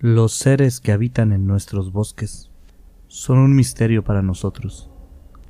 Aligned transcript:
Los 0.00 0.34
seres 0.34 0.78
que 0.78 0.92
habitan 0.92 1.32
en 1.32 1.44
nuestros 1.44 1.90
bosques 1.90 2.52
son 3.08 3.38
un 3.38 3.56
misterio 3.56 4.04
para 4.04 4.22
nosotros. 4.22 4.92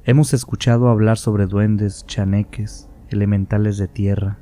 Hemos 0.05 0.33
escuchado 0.33 0.89
hablar 0.89 1.19
sobre 1.19 1.45
duendes, 1.45 2.07
chaneques, 2.07 2.89
elementales 3.11 3.77
de 3.77 3.89
tierra, 3.89 4.39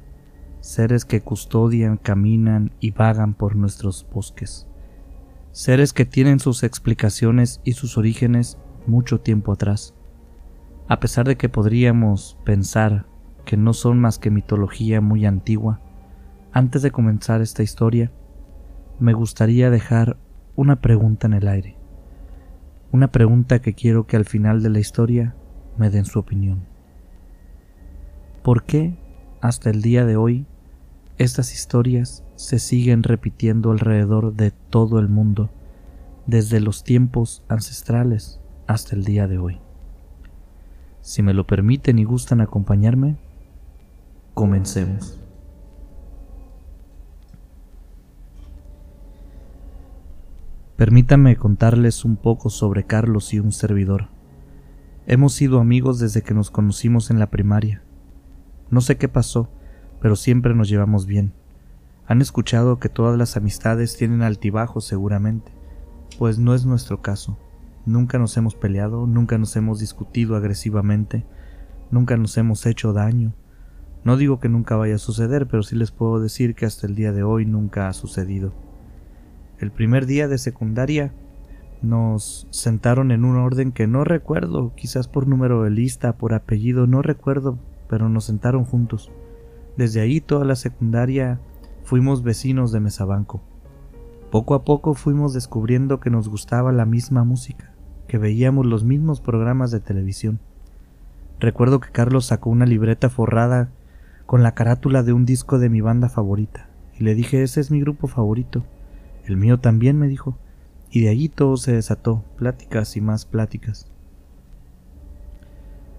seres 0.60 1.04
que 1.04 1.22
custodian, 1.22 1.96
caminan 1.96 2.70
y 2.78 2.92
vagan 2.92 3.34
por 3.34 3.56
nuestros 3.56 4.06
bosques, 4.08 4.68
seres 5.50 5.92
que 5.92 6.04
tienen 6.04 6.38
sus 6.38 6.62
explicaciones 6.62 7.60
y 7.64 7.72
sus 7.72 7.98
orígenes 7.98 8.58
mucho 8.86 9.18
tiempo 9.18 9.50
atrás. 9.50 9.92
A 10.86 11.00
pesar 11.00 11.26
de 11.26 11.36
que 11.36 11.48
podríamos 11.48 12.38
pensar 12.44 13.06
que 13.44 13.56
no 13.56 13.72
son 13.72 13.98
más 13.98 14.20
que 14.20 14.30
mitología 14.30 15.00
muy 15.00 15.26
antigua, 15.26 15.80
antes 16.52 16.82
de 16.82 16.92
comenzar 16.92 17.42
esta 17.42 17.64
historia, 17.64 18.12
me 18.98 19.12
gustaría 19.12 19.70
dejar 19.70 20.16
una 20.54 20.80
pregunta 20.80 21.26
en 21.26 21.34
el 21.34 21.48
aire. 21.48 21.76
Una 22.92 23.12
pregunta 23.12 23.60
que 23.60 23.74
quiero 23.74 24.06
que 24.06 24.16
al 24.16 24.24
final 24.24 24.62
de 24.62 24.70
la 24.70 24.78
historia 24.78 25.34
me 25.76 25.90
den 25.90 26.06
su 26.06 26.18
opinión. 26.18 26.64
¿Por 28.42 28.64
qué 28.64 28.96
hasta 29.40 29.70
el 29.70 29.82
día 29.82 30.06
de 30.06 30.16
hoy 30.16 30.46
estas 31.18 31.52
historias 31.52 32.24
se 32.36 32.58
siguen 32.58 33.02
repitiendo 33.02 33.70
alrededor 33.70 34.34
de 34.34 34.50
todo 34.50 34.98
el 34.98 35.08
mundo, 35.08 35.50
desde 36.26 36.60
los 36.60 36.84
tiempos 36.84 37.42
ancestrales 37.48 38.40
hasta 38.66 38.96
el 38.96 39.04
día 39.04 39.26
de 39.26 39.38
hoy? 39.38 39.60
Si 41.02 41.22
me 41.22 41.34
lo 41.34 41.46
permiten 41.46 41.98
y 41.98 42.04
gustan 42.04 42.40
acompañarme, 42.40 43.16
comencemos. 44.34 45.25
Permítanme 50.76 51.36
contarles 51.36 52.04
un 52.04 52.16
poco 52.16 52.50
sobre 52.50 52.84
Carlos 52.84 53.32
y 53.32 53.40
un 53.40 53.50
servidor. 53.50 54.10
Hemos 55.06 55.32
sido 55.32 55.58
amigos 55.58 55.98
desde 55.98 56.20
que 56.20 56.34
nos 56.34 56.50
conocimos 56.50 57.10
en 57.10 57.18
la 57.18 57.30
primaria. 57.30 57.82
No 58.70 58.82
sé 58.82 58.98
qué 58.98 59.08
pasó, 59.08 59.48
pero 60.02 60.16
siempre 60.16 60.54
nos 60.54 60.68
llevamos 60.68 61.06
bien. 61.06 61.32
Han 62.06 62.20
escuchado 62.20 62.78
que 62.78 62.90
todas 62.90 63.16
las 63.16 63.38
amistades 63.38 63.96
tienen 63.96 64.20
altibajos 64.20 64.84
seguramente, 64.84 65.50
pues 66.18 66.38
no 66.38 66.54
es 66.54 66.66
nuestro 66.66 67.00
caso. 67.00 67.38
Nunca 67.86 68.18
nos 68.18 68.36
hemos 68.36 68.54
peleado, 68.54 69.06
nunca 69.06 69.38
nos 69.38 69.56
hemos 69.56 69.78
discutido 69.80 70.36
agresivamente, 70.36 71.24
nunca 71.90 72.18
nos 72.18 72.36
hemos 72.36 72.66
hecho 72.66 72.92
daño. 72.92 73.32
No 74.04 74.18
digo 74.18 74.40
que 74.40 74.50
nunca 74.50 74.76
vaya 74.76 74.96
a 74.96 74.98
suceder, 74.98 75.48
pero 75.48 75.62
sí 75.62 75.74
les 75.74 75.90
puedo 75.90 76.20
decir 76.20 76.54
que 76.54 76.66
hasta 76.66 76.86
el 76.86 76.94
día 76.94 77.12
de 77.12 77.22
hoy 77.22 77.46
nunca 77.46 77.88
ha 77.88 77.94
sucedido. 77.94 78.65
El 79.58 79.70
primer 79.70 80.04
día 80.06 80.28
de 80.28 80.36
secundaria 80.36 81.12
nos 81.82 82.46
sentaron 82.50 83.10
en 83.10 83.24
un 83.24 83.36
orden 83.36 83.72
que 83.72 83.86
no 83.86 84.04
recuerdo, 84.04 84.74
quizás 84.74 85.08
por 85.08 85.26
número 85.26 85.62
de 85.62 85.70
lista, 85.70 86.18
por 86.18 86.34
apellido, 86.34 86.86
no 86.86 87.00
recuerdo, 87.00 87.58
pero 87.88 88.08
nos 88.08 88.24
sentaron 88.24 88.64
juntos. 88.64 89.10
Desde 89.76 90.00
ahí 90.00 90.20
toda 90.20 90.44
la 90.44 90.56
secundaria 90.56 91.40
fuimos 91.84 92.22
vecinos 92.22 92.72
de 92.72 92.80
Mesabanco. 92.80 93.42
Poco 94.30 94.54
a 94.54 94.64
poco 94.64 94.94
fuimos 94.94 95.32
descubriendo 95.32 96.00
que 96.00 96.10
nos 96.10 96.28
gustaba 96.28 96.72
la 96.72 96.84
misma 96.84 97.24
música, 97.24 97.72
que 98.08 98.18
veíamos 98.18 98.66
los 98.66 98.84
mismos 98.84 99.20
programas 99.20 99.70
de 99.70 99.80
televisión. 99.80 100.40
Recuerdo 101.38 101.80
que 101.80 101.92
Carlos 101.92 102.26
sacó 102.26 102.50
una 102.50 102.66
libreta 102.66 103.08
forrada 103.08 103.70
con 104.26 104.42
la 104.42 104.52
carátula 104.52 105.02
de 105.02 105.12
un 105.12 105.24
disco 105.24 105.58
de 105.58 105.68
mi 105.68 105.80
banda 105.80 106.08
favorita, 106.08 106.68
y 106.98 107.04
le 107.04 107.14
dije 107.14 107.42
ese 107.42 107.60
es 107.60 107.70
mi 107.70 107.80
grupo 107.80 108.08
favorito. 108.08 108.64
El 109.26 109.36
mío 109.36 109.58
también, 109.58 109.98
me 109.98 110.08
dijo. 110.08 110.38
Y 110.90 111.02
de 111.02 111.08
allí 111.10 111.28
todo 111.28 111.56
se 111.56 111.72
desató, 111.72 112.24
pláticas 112.36 112.96
y 112.96 113.00
más 113.00 113.26
pláticas. 113.26 113.90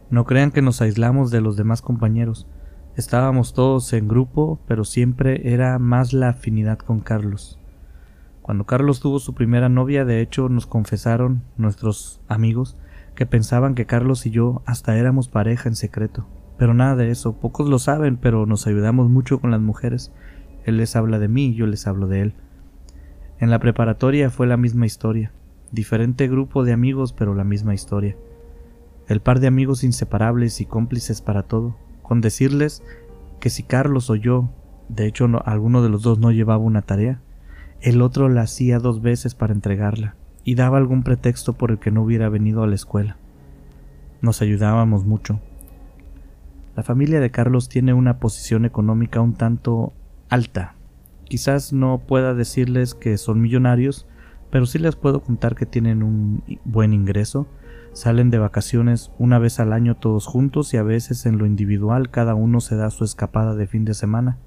No 0.10 0.26
crean 0.26 0.52
que 0.52 0.62
nos 0.62 0.82
aislamos 0.82 1.30
de 1.30 1.42
los 1.42 1.58
demás 1.58 1.82
compañeros. 1.82 2.48
Estábamos 2.96 3.54
todos 3.54 3.92
en 3.92 4.08
grupo, 4.08 4.60
pero 4.66 4.86
siempre 4.86 5.54
era 5.54 5.78
más 5.78 6.14
la 6.14 6.30
afinidad 6.30 6.80
con 6.80 7.02
Carlos. 7.02 7.60
Cuando 8.42 8.66
Carlos 8.66 9.02
tuvo 9.02 9.20
su 9.20 9.34
primera 9.34 9.68
novia, 9.68 10.06
de 10.06 10.22
hecho, 10.22 10.48
nos 10.48 10.66
confesaron 10.66 11.44
nuestros 11.58 12.22
amigos 12.30 12.78
que 13.14 13.26
pensaban 13.26 13.76
que 13.76 13.86
Carlos 13.86 14.26
y 14.26 14.32
yo 14.32 14.62
hasta 14.66 14.98
éramos 14.98 15.28
pareja 15.28 15.68
en 15.68 15.76
secreto. 15.76 16.26
Pero 16.58 16.74
nada 16.74 16.96
de 16.96 17.12
eso, 17.12 17.34
pocos 17.34 17.68
lo 17.68 17.78
saben, 17.78 18.16
pero 18.16 18.46
nos 18.46 18.66
ayudamos 18.66 19.10
mucho 19.10 19.42
con 19.42 19.52
las 19.52 19.60
mujeres. 19.60 20.14
Él 20.64 20.78
les 20.78 20.96
habla 20.96 21.20
de 21.20 21.28
mí, 21.28 21.54
yo 21.56 21.68
les 21.68 21.86
hablo 21.88 22.08
de 22.08 22.22
él. 22.22 22.34
En 23.40 23.52
la 23.52 23.60
preparatoria 23.60 24.32
fue 24.32 24.48
la 24.48 24.58
misma 24.58 24.88
historia, 24.88 25.32
diferente 25.72 26.28
grupo 26.28 26.64
de 26.64 26.74
amigos 26.74 27.14
pero 27.14 27.36
la 27.36 27.44
misma 27.44 27.76
historia. 27.76 28.16
El 29.08 29.22
par 29.22 29.40
de 29.40 29.48
amigos 29.48 29.84
inseparables 29.84 30.60
y 30.60 30.66
cómplices 30.66 31.22
para 31.22 31.44
todo, 31.44 31.78
con 32.02 32.20
decirles 32.20 32.82
que 33.40 33.50
si 33.50 33.62
Carlos 33.64 34.10
o 34.10 34.16
yo, 34.16 34.50
de 34.90 35.06
hecho 35.06 35.30
alguno 35.46 35.84
de 35.84 35.90
los 35.90 36.02
dos 36.02 36.18
no 36.18 36.32
llevaba 36.32 36.64
una 36.64 36.82
tarea, 36.82 37.20
el 37.80 38.02
otro 38.02 38.28
la 38.28 38.42
hacía 38.42 38.80
dos 38.80 39.02
veces 39.02 39.36
para 39.36 39.54
entregarla, 39.54 40.16
y 40.44 40.56
daba 40.56 40.78
algún 40.78 41.04
pretexto 41.04 41.54
por 41.54 41.70
el 41.70 41.78
que 41.78 41.92
no 41.92 42.02
hubiera 42.02 42.30
venido 42.30 42.64
a 42.64 42.68
la 42.68 42.76
escuela. 42.76 43.18
Nos 44.22 44.42
ayudábamos 44.42 45.06
mucho. 45.06 45.40
La 46.76 46.82
familia 46.82 47.20
de 47.20 47.30
Carlos 47.30 47.70
tiene 47.70 47.94
una 47.94 48.18
posición 48.18 48.66
económica 48.66 49.22
un 49.22 49.36
tanto 49.36 49.94
alta, 50.30 50.77
Quizás 51.28 51.74
no 51.74 52.00
pueda 52.08 52.34
decirles 52.34 52.96
que 52.96 53.18
son 53.18 53.42
millonarios, 53.42 54.08
pero 54.50 54.66
sí 54.66 54.80
les 54.80 54.96
puedo 54.96 55.22
contar 55.22 55.56
que 55.56 55.66
tienen 55.66 56.04
un 56.04 56.44
buen 56.64 56.94
ingreso. 56.94 57.48
Salen 57.92 58.30
de 58.30 58.38
vacaciones 58.38 59.12
una 59.18 59.38
vez 59.40 59.60
al 59.60 59.74
año 59.74 59.98
todos 59.98 60.26
juntos 60.26 60.74
y 60.74 60.78
a 60.78 60.84
veces 60.84 61.26
en 61.26 61.38
lo 61.38 61.46
individual 61.46 62.12
cada 62.12 62.34
uno 62.34 62.62
se 62.62 62.76
da 62.76 62.90
su 62.92 63.04
escapada 63.04 63.56
de 63.56 63.68
fin 63.68 63.84
de 63.84 63.94
semana. 63.94 64.38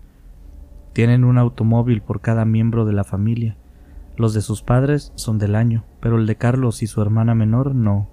Tienen 0.94 1.24
un 1.24 1.36
automóvil 1.36 2.00
por 2.00 2.20
cada 2.20 2.44
miembro 2.44 2.86
de 2.86 2.94
la 2.94 3.04
familia. 3.04 3.56
Los 4.16 4.32
de 4.32 4.40
sus 4.40 4.62
padres 4.62 5.12
son 5.16 5.38
del 5.38 5.54
año, 5.54 5.84
pero 6.00 6.16
el 6.16 6.26
de 6.26 6.36
Carlos 6.36 6.82
y 6.82 6.86
su 6.86 7.02
hermana 7.02 7.34
menor 7.34 7.74
no. 7.74 8.08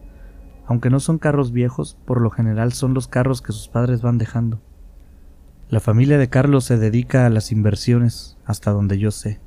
Aunque 0.66 0.89
no 0.89 1.00
son 1.00 1.19
carros 1.19 1.53
viejos, 1.53 1.97
por 2.06 2.19
lo 2.19 2.29
general 2.31 2.73
son 2.73 2.94
los 2.94 3.07
carros 3.07 3.41
que 3.41 3.53
sus 3.53 3.69
padres 3.69 4.01
van 4.01 4.17
dejando. 4.17 4.59
La 5.69 5.81
familia 5.81 6.17
de 6.17 6.29
Carlos 6.29 6.63
se 6.63 6.78
dedica 6.78 7.25
a 7.25 7.29
las 7.29 7.51
inversiones, 7.51 8.38
hasta 8.45 8.72
donde 8.72 9.00
yo 9.00 9.11
sé. 9.11 9.41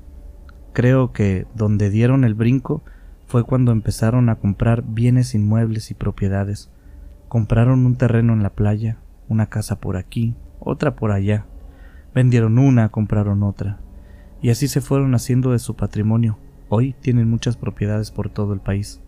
Creo 0.74 1.12
que 1.12 1.46
donde 1.54 1.88
dieron 1.88 2.24
el 2.24 2.34
brinco 2.34 2.82
fue 3.26 3.42
cuando 3.42 3.72
empezaron 3.72 4.28
a 4.28 4.34
comprar 4.34 4.82
bienes 4.86 5.34
inmuebles 5.34 5.90
y 5.90 5.94
propiedades. 5.94 6.70
Compraron 7.28 7.86
un 7.86 7.96
terreno 7.96 8.34
en 8.34 8.42
la 8.42 8.50
playa, 8.50 8.98
una 9.28 9.46
casa 9.46 9.80
por 9.80 9.96
aquí, 9.96 10.34
otra 10.58 10.94
por 10.94 11.10
allá. 11.10 11.46
Vendieron 12.14 12.58
una, 12.58 12.90
compraron 12.90 13.42
otra. 13.42 13.80
Y 14.42 14.50
así 14.50 14.68
se 14.68 14.82
fueron 14.82 15.14
haciendo 15.14 15.52
de 15.52 15.58
su 15.58 15.74
patrimonio. 15.74 16.38
Hoy 16.68 16.94
tienen 17.00 17.30
muchas 17.30 17.56
propiedades 17.56 18.10
por 18.10 18.28
todo 18.28 18.52
el 18.52 18.60
país. 18.60 19.00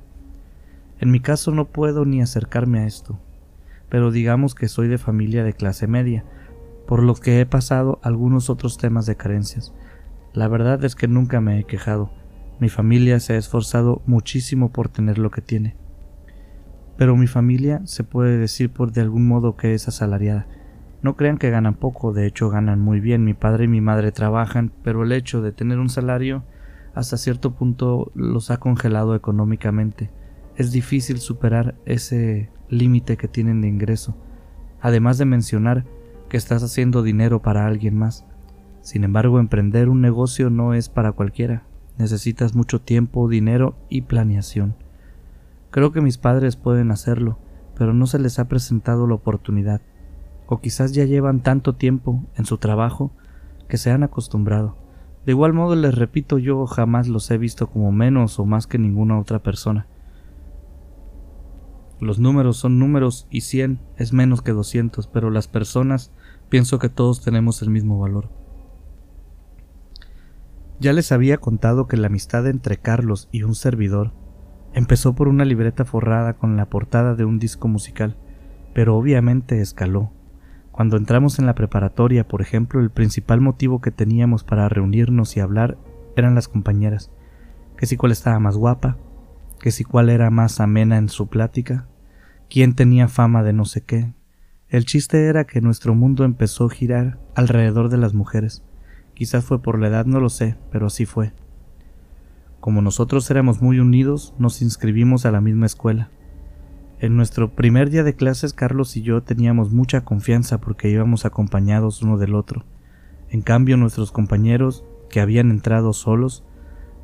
En 0.98 1.10
mi 1.10 1.20
caso 1.20 1.50
no 1.50 1.66
puedo 1.66 2.06
ni 2.06 2.22
acercarme 2.22 2.78
a 2.78 2.86
esto, 2.86 3.18
pero 3.90 4.10
digamos 4.10 4.54
que 4.54 4.68
soy 4.68 4.88
de 4.88 4.96
familia 4.96 5.44
de 5.44 5.52
clase 5.52 5.86
media, 5.86 6.24
por 6.86 7.02
lo 7.02 7.14
que 7.14 7.40
he 7.40 7.46
pasado 7.46 7.98
algunos 8.02 8.50
otros 8.50 8.78
temas 8.78 9.06
de 9.06 9.16
carencias. 9.16 9.74
La 10.32 10.48
verdad 10.48 10.84
es 10.84 10.94
que 10.94 11.08
nunca 11.08 11.40
me 11.40 11.58
he 11.58 11.64
quejado. 11.64 12.10
Mi 12.58 12.68
familia 12.68 13.20
se 13.20 13.34
ha 13.34 13.36
esforzado 13.36 14.02
muchísimo 14.06 14.72
por 14.72 14.88
tener 14.88 15.18
lo 15.18 15.30
que 15.30 15.42
tiene. 15.42 15.76
Pero 16.96 17.16
mi 17.16 17.26
familia 17.26 17.80
se 17.84 18.04
puede 18.04 18.38
decir 18.38 18.72
por 18.72 18.92
de 18.92 19.00
algún 19.00 19.26
modo 19.26 19.56
que 19.56 19.74
es 19.74 19.88
asalariada. 19.88 20.46
No 21.02 21.16
crean 21.16 21.38
que 21.38 21.50
ganan 21.50 21.74
poco, 21.74 22.12
de 22.12 22.26
hecho 22.26 22.48
ganan 22.48 22.80
muy 22.80 23.00
bien. 23.00 23.24
Mi 23.24 23.34
padre 23.34 23.64
y 23.64 23.68
mi 23.68 23.80
madre 23.80 24.12
trabajan, 24.12 24.72
pero 24.84 25.02
el 25.02 25.12
hecho 25.12 25.42
de 25.42 25.52
tener 25.52 25.78
un 25.78 25.88
salario 25.88 26.44
hasta 26.94 27.16
cierto 27.16 27.54
punto 27.54 28.12
los 28.14 28.50
ha 28.50 28.58
congelado 28.58 29.14
económicamente. 29.14 30.10
Es 30.56 30.70
difícil 30.70 31.18
superar 31.18 31.74
ese 31.86 32.50
límite 32.68 33.16
que 33.16 33.28
tienen 33.28 33.60
de 33.60 33.68
ingreso. 33.68 34.16
Además 34.80 35.18
de 35.18 35.24
mencionar 35.24 35.84
que 36.32 36.38
estás 36.38 36.62
haciendo 36.62 37.02
dinero 37.02 37.42
para 37.42 37.66
alguien 37.66 37.94
más. 37.98 38.24
Sin 38.80 39.04
embargo, 39.04 39.38
emprender 39.38 39.90
un 39.90 40.00
negocio 40.00 40.48
no 40.48 40.72
es 40.72 40.88
para 40.88 41.12
cualquiera. 41.12 41.66
Necesitas 41.98 42.54
mucho 42.54 42.80
tiempo, 42.80 43.28
dinero 43.28 43.76
y 43.90 44.00
planeación. 44.00 44.74
Creo 45.70 45.92
que 45.92 46.00
mis 46.00 46.16
padres 46.16 46.56
pueden 46.56 46.90
hacerlo, 46.90 47.38
pero 47.76 47.92
no 47.92 48.06
se 48.06 48.18
les 48.18 48.38
ha 48.38 48.48
presentado 48.48 49.06
la 49.06 49.16
oportunidad. 49.16 49.82
O 50.46 50.62
quizás 50.62 50.92
ya 50.92 51.04
llevan 51.04 51.42
tanto 51.42 51.74
tiempo 51.74 52.24
en 52.34 52.46
su 52.46 52.56
trabajo 52.56 53.12
que 53.68 53.76
se 53.76 53.90
han 53.90 54.02
acostumbrado. 54.02 54.78
De 55.26 55.32
igual 55.32 55.52
modo 55.52 55.76
les 55.76 55.94
repito, 55.94 56.38
yo 56.38 56.64
jamás 56.64 57.08
los 57.08 57.30
he 57.30 57.36
visto 57.36 57.66
como 57.66 57.92
menos 57.92 58.38
o 58.38 58.46
más 58.46 58.66
que 58.66 58.78
ninguna 58.78 59.20
otra 59.20 59.42
persona. 59.42 59.86
Los 62.00 62.18
números 62.18 62.56
son 62.56 62.78
números 62.78 63.26
y 63.30 63.42
100 63.42 63.80
es 63.98 64.14
menos 64.14 64.40
que 64.40 64.52
200, 64.52 65.08
pero 65.08 65.28
las 65.28 65.46
personas 65.46 66.10
pienso 66.52 66.78
que 66.78 66.90
todos 66.90 67.22
tenemos 67.22 67.62
el 67.62 67.70
mismo 67.70 67.98
valor. 67.98 68.28
Ya 70.80 70.92
les 70.92 71.10
había 71.10 71.38
contado 71.38 71.86
que 71.86 71.96
la 71.96 72.08
amistad 72.08 72.46
entre 72.46 72.76
Carlos 72.76 73.30
y 73.32 73.44
un 73.44 73.54
servidor 73.54 74.12
empezó 74.74 75.14
por 75.14 75.28
una 75.28 75.46
libreta 75.46 75.86
forrada 75.86 76.34
con 76.34 76.58
la 76.58 76.68
portada 76.68 77.14
de 77.14 77.24
un 77.24 77.38
disco 77.38 77.68
musical, 77.68 78.18
pero 78.74 78.98
obviamente 78.98 79.62
escaló. 79.62 80.12
Cuando 80.72 80.98
entramos 80.98 81.38
en 81.38 81.46
la 81.46 81.54
preparatoria, 81.54 82.28
por 82.28 82.42
ejemplo, 82.42 82.80
el 82.80 82.90
principal 82.90 83.40
motivo 83.40 83.80
que 83.80 83.90
teníamos 83.90 84.44
para 84.44 84.68
reunirnos 84.68 85.34
y 85.38 85.40
hablar 85.40 85.78
eran 86.16 86.34
las 86.34 86.48
compañeras, 86.48 87.10
que 87.78 87.86
si 87.86 87.96
cuál 87.96 88.12
estaba 88.12 88.38
más 88.40 88.58
guapa, 88.58 88.98
que 89.58 89.70
si 89.70 89.84
cuál 89.84 90.10
era 90.10 90.28
más 90.28 90.60
amena 90.60 90.98
en 90.98 91.08
su 91.08 91.28
plática, 91.28 91.88
quién 92.50 92.74
tenía 92.74 93.08
fama 93.08 93.42
de 93.42 93.54
no 93.54 93.64
sé 93.64 93.84
qué. 93.84 94.12
El 94.72 94.86
chiste 94.86 95.26
era 95.26 95.44
que 95.44 95.60
nuestro 95.60 95.94
mundo 95.94 96.24
empezó 96.24 96.64
a 96.64 96.70
girar 96.70 97.18
alrededor 97.34 97.90
de 97.90 97.98
las 97.98 98.14
mujeres. 98.14 98.62
Quizás 99.12 99.44
fue 99.44 99.60
por 99.60 99.78
la 99.78 99.88
edad, 99.88 100.06
no 100.06 100.18
lo 100.18 100.30
sé, 100.30 100.56
pero 100.70 100.86
así 100.86 101.04
fue. 101.04 101.34
Como 102.58 102.80
nosotros 102.80 103.30
éramos 103.30 103.60
muy 103.60 103.80
unidos, 103.80 104.32
nos 104.38 104.62
inscribimos 104.62 105.26
a 105.26 105.30
la 105.30 105.42
misma 105.42 105.66
escuela. 105.66 106.08
En 107.00 107.16
nuestro 107.18 107.54
primer 107.54 107.90
día 107.90 108.02
de 108.02 108.16
clases, 108.16 108.54
Carlos 108.54 108.96
y 108.96 109.02
yo 109.02 109.22
teníamos 109.22 109.72
mucha 109.72 110.06
confianza 110.06 110.58
porque 110.58 110.88
íbamos 110.88 111.26
acompañados 111.26 112.00
uno 112.00 112.16
del 112.16 112.34
otro. 112.34 112.64
En 113.28 113.42
cambio, 113.42 113.76
nuestros 113.76 114.10
compañeros, 114.10 114.86
que 115.10 115.20
habían 115.20 115.50
entrado 115.50 115.92
solos, 115.92 116.44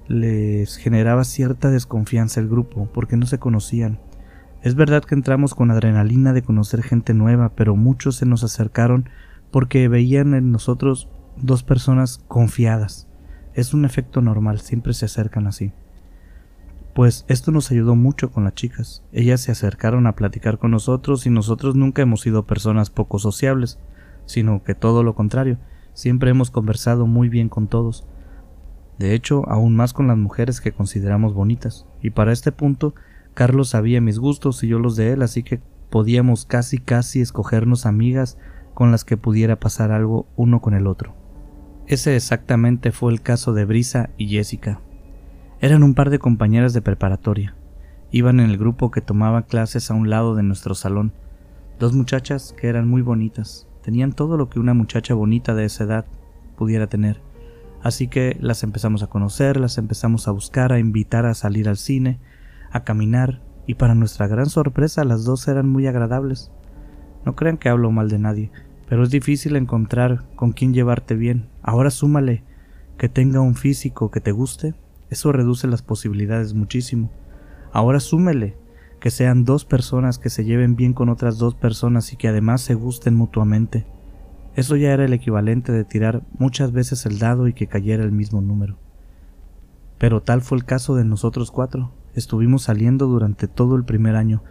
les 0.07 0.77
generaba 0.77 1.23
cierta 1.23 1.71
desconfianza 1.71 2.41
el 2.41 2.49
grupo 2.49 2.89
porque 2.95 3.19
no 3.19 3.27
se 3.27 3.39
conocían. 3.39 4.01
Es 4.63 4.75
verdad 4.75 5.05
que 5.05 5.15
entramos 5.15 5.55
con 5.55 5.71
adrenalina 5.71 6.33
de 6.33 6.43
conocer 6.43 6.83
gente 6.83 7.15
nueva, 7.15 7.51
pero 7.55 7.77
muchos 7.77 8.17
se 8.17 8.27
nos 8.27 8.43
acercaron 8.43 9.09
porque 9.51 9.89
veían 9.89 10.35
en 10.35 10.51
nosotros 10.51 11.09
dos 11.37 11.63
personas 11.63 12.19
confiadas. 12.27 13.09
Es 13.55 13.73
un 13.73 13.85
efecto 13.85 14.21
normal, 14.21 14.61
siempre 14.61 14.95
se 14.95 15.05
acercan 15.05 15.47
así. 15.47 15.73
Pues 16.95 17.25
esto 17.29 17.53
nos 17.53 17.71
ayudó 17.71 17.95
mucho 17.95 18.33
con 18.33 18.43
las 18.43 18.55
chicas. 18.55 19.05
Ellas 19.13 19.41
se 19.41 19.53
acercaron 19.53 20.09
a 20.09 20.17
platicar 20.17 20.59
con 20.59 20.73
nosotros 20.73 21.27
y 21.27 21.31
nosotros 21.31 21.77
nunca 21.77 22.03
hemos 22.03 22.23
sido 22.23 22.47
personas 22.47 22.91
poco 22.91 23.21
sociables, 23.21 23.79
sino 24.27 24.65
que 24.65 24.75
todo 24.75 25.05
lo 25.05 25.15
contrario, 25.15 25.59
siempre 25.95 26.31
hemos 26.31 26.51
conversado 26.51 27.07
muy 27.07 27.29
bien 27.29 27.49
con 27.49 27.69
todos. 27.69 28.05
De 28.99 29.15
hecho, 29.15 29.49
aún 29.49 29.77
más 29.77 29.93
con 29.93 30.09
las 30.09 30.19
mujeres 30.19 30.61
que 30.61 30.73
consideramos 30.73 31.35
bonitas. 31.35 31.87
Y 32.03 32.11
para 32.11 32.33
este 32.33 32.51
punto, 32.51 32.95
Carlos 33.39 33.69
sabía 33.69 34.01
mis 34.01 34.19
gustos 34.19 34.65
y 34.65 34.67
yo 34.67 34.81
los 34.81 34.97
de 34.97 35.13
él, 35.13 35.23
así 35.23 35.45
que 35.45 35.61
podíamos 35.91 36.45
casi 36.45 36.79
casi 36.79 37.21
escogernos 37.21 37.87
amigas 37.87 38.37
con 38.75 38.91
las 38.91 39.05
que 39.05 39.17
pudiera 39.17 39.61
pasar 39.61 39.93
algo 39.93 40.27
uno 40.35 40.61
con 40.61 40.75
el 40.75 40.89
otro. 40.89 41.15
Ese 41.87 42.17
exactamente 42.17 42.91
fue 42.91 43.13
el 43.13 43.23
caso 43.23 43.53
de 43.53 43.65
Brisa 43.65 44.11
y 44.17 44.27
Jessica. 44.27 44.81
Eran 45.61 45.85
un 45.85 45.95
par 45.95 46.11
de 46.11 46.19
compañeras 46.19 46.73
de 46.73 46.83
preparatoria. 46.83 47.55
Iban 48.11 48.41
en 48.41 48.51
el 48.51 48.59
grupo 48.59 48.91
que 48.91 49.03
tomaba 49.03 49.43
clases 49.43 49.93
a 49.93 49.95
un 49.95 50.11
lado 50.11 50.35
de 50.35 50.43
nuestro 50.43 50.75
salón. 50.75 51.13
Dos 51.79 51.93
muchachas 51.93 52.57
que 52.61 52.67
eran 52.67 52.89
muy 52.89 53.03
bonitas. 53.03 53.69
Tenían 53.85 54.15
todo 54.15 54.37
lo 54.37 54.51
que 54.51 54.59
una 54.59 54.75
muchacha 54.75 55.15
bonita 55.15 55.55
de 55.55 55.65
esa 55.65 55.85
edad 55.85 56.07
pudiera 56.57 56.89
tener. 56.89 57.23
Así 57.85 58.09
que 58.09 58.37
las 58.41 58.65
empezamos 58.65 59.05
a 59.05 59.07
conocer, 59.07 59.59
las 59.59 59.79
empezamos 59.79 60.27
a 60.27 60.33
buscar, 60.33 60.73
a 60.73 60.81
invitar 60.81 61.25
a 61.25 61.35
salir 61.35 61.69
al 61.69 61.77
cine, 61.77 62.19
a 62.71 62.85
caminar, 62.85 63.43
y 63.67 63.75
para 63.75 63.95
nuestra 63.95 64.27
gran 64.27 64.47
sorpresa 64.47 65.05
las 65.05 65.25
dos 65.25 65.47
eran 65.49 65.69
muy 65.69 65.87
agradables. 65.87 66.51
No 67.25 67.37
crean 67.37 67.59
que 67.59 67.69
hablo 67.69 67.91
mal 67.91 68.09
de 68.09 68.19
nadie, 68.19 68.51
pero 68.89 69.03
es 69.03 69.11
difícil 69.11 69.57
encontrar 69.57 70.25
con 70.37 70.53
quién 70.53 70.73
llevarte 70.73 71.15
bien. 71.15 71.49
Ahora 71.63 71.91
súmale 71.91 72.45
que 72.97 73.09
tenga 73.09 73.41
un 73.41 73.55
físico 73.55 74.11
que 74.11 74.21
te 74.21 74.33
guste 74.33 74.75
eso 75.11 75.33
reduce 75.33 75.67
las 75.67 75.83
posibilidades 75.83 76.55
muchísimo. 76.55 77.11
Ahora 77.73 78.01
súmele 78.01 78.57
que 79.01 79.11
sean 79.11 79.45
dos 79.45 79.65
personas 79.65 80.19
que 80.19 80.29
se 80.29 80.45
lleven 80.45 80.77
bien 80.77 80.93
con 80.93 81.09
otras 81.09 81.39
dos 81.39 81.55
personas 81.55 82.13
y 82.13 82.17
que 82.17 82.29
además 82.29 82.61
se 82.61 82.75
gusten 82.75 83.15
mutuamente. 83.15 83.87
Eso 84.55 84.77
ya 84.77 84.93
era 84.93 85.05
el 85.05 85.13
equivalente 85.13 85.73
de 85.73 85.85
tirar 85.85 86.23
muchas 86.39 86.73
veces 86.73 87.07
el 87.07 87.19
dado 87.19 87.49
y 87.49 87.53
que 87.53 87.69
cayera 87.69 88.03
el 88.03 88.13
mismo 88.13 88.41
número. 88.41 88.77
Pero 89.99 90.21
tal 90.21 90.43
fue 90.43 90.59
el 90.59 90.65
caso 90.65 90.95
de 90.95 91.05
nosotros 91.05 91.51
cuatro. 91.51 91.93
Estuvimos 92.15 92.63
saliendo 92.63 93.07
durante 93.07 93.49
todo 93.49 93.77
el 93.77 93.85
primer 93.85 94.17
año. 94.17 94.43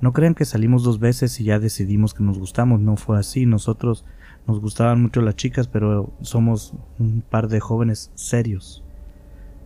No 0.00 0.12
crean 0.12 0.34
que 0.34 0.44
salimos 0.44 0.82
dos 0.82 0.98
veces 0.98 1.38
y 1.40 1.44
ya 1.44 1.58
decidimos 1.58 2.14
que 2.14 2.22
nos 2.22 2.38
gustamos, 2.38 2.80
no 2.80 2.96
fue 2.96 3.18
así. 3.18 3.46
Nosotros 3.46 4.04
nos 4.46 4.60
gustaban 4.60 5.02
mucho 5.02 5.20
las 5.20 5.36
chicas, 5.36 5.68
pero 5.68 6.12
somos 6.22 6.74
un 6.98 7.22
par 7.28 7.48
de 7.48 7.60
jóvenes 7.60 8.10
serios. 8.14 8.82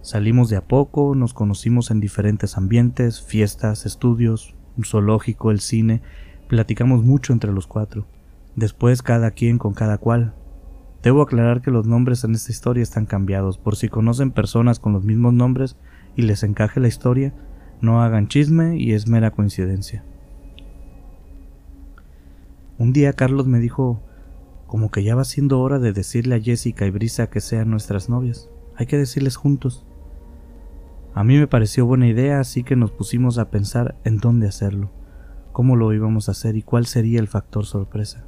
Salimos 0.03 0.51
de 0.51 0.57
a 0.57 0.67
poco, 0.67 1.15
nos 1.15 1.33
conocimos 1.33 1.91
en 1.91 2.01
diferentes 2.01 2.59
ambientes, 2.59 3.23
fiestas, 3.23 3.87
estudios, 3.87 4.55
un 4.77 4.85
zoológico, 4.85 5.51
el 5.51 5.61
cine, 5.61 6.03
platicamos 6.49 7.05
mucho 7.05 7.33
entre 7.33 7.53
los 7.53 7.67
cuatro. 7.67 8.07
Después 8.57 9.03
cada 9.03 9.31
quien 9.31 9.59
con 9.59 9.73
cada 9.73 9.99
cual. 9.99 10.35
Debo 11.03 11.23
aclarar 11.23 11.63
que 11.63 11.71
los 11.71 11.87
nombres 11.87 12.25
en 12.25 12.35
esta 12.35 12.51
historia 12.51 12.83
están 12.83 13.07
cambiados, 13.07 13.59
por 13.59 13.77
si 13.77 13.89
conocen 13.89 14.31
personas 14.31 14.79
con 14.79 14.93
los 14.93 15.05
mismos 15.05 15.35
nombres 15.35 15.77
y 16.17 16.23
les 16.23 16.43
encaje 16.43 16.81
la 16.81 16.89
historia, 16.89 17.35
no 17.81 18.03
hagan 18.03 18.29
chisme 18.29 18.77
y 18.79 18.93
es 18.93 19.09
mera 19.09 19.31
coincidencia. 19.31 20.05
Un 22.79 22.93
día 22.93 23.13
Carlos 23.13 23.47
me 23.47 23.61
dijo 23.61 24.03
como 24.67 24.91
que 24.91 25.05
ya 25.05 25.15
va 25.15 25.25
siendo 25.25 25.61
hora 25.61 25.79
de 25.79 25.93
decirle 25.93 26.35
a 26.35 26.41
Jessica 26.41 26.87
y 26.87 26.91
Brisa 26.91 27.31
que 27.31 27.41
sean 27.41 27.71
nuestras 27.71 28.09
novias. 28.09 28.51
Hay 28.77 28.87
que 28.87 28.99
decirles 28.99 29.37
juntos. 29.37 29.87
A 31.15 31.23
mí 31.23 31.39
me 31.39 31.47
pareció 31.47 31.87
buena 31.87 32.09
idea, 32.09 32.41
así 32.41 32.65
que 32.65 32.75
nos 32.75 32.91
pusimos 32.91 33.39
a 33.39 33.51
pensar 33.51 33.97
en 34.03 34.19
dónde 34.19 34.49
hacerlo, 34.49 34.91
cómo 35.53 35.77
lo 35.77 35.93
íbamos 35.93 36.29
a 36.29 36.33
hacer 36.33 36.57
y 36.57 36.63
cuál 36.63 36.87
sería 36.87 37.21
el 37.21 37.29
factor 37.29 37.67
sorpresa. 37.67 38.25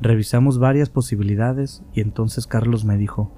Revisamos 0.00 0.58
varias 0.58 0.88
posibilidades 0.88 1.82
y 1.92 2.00
entonces 2.00 2.46
Carlos 2.46 2.86
me 2.86 2.96
dijo, 2.96 3.30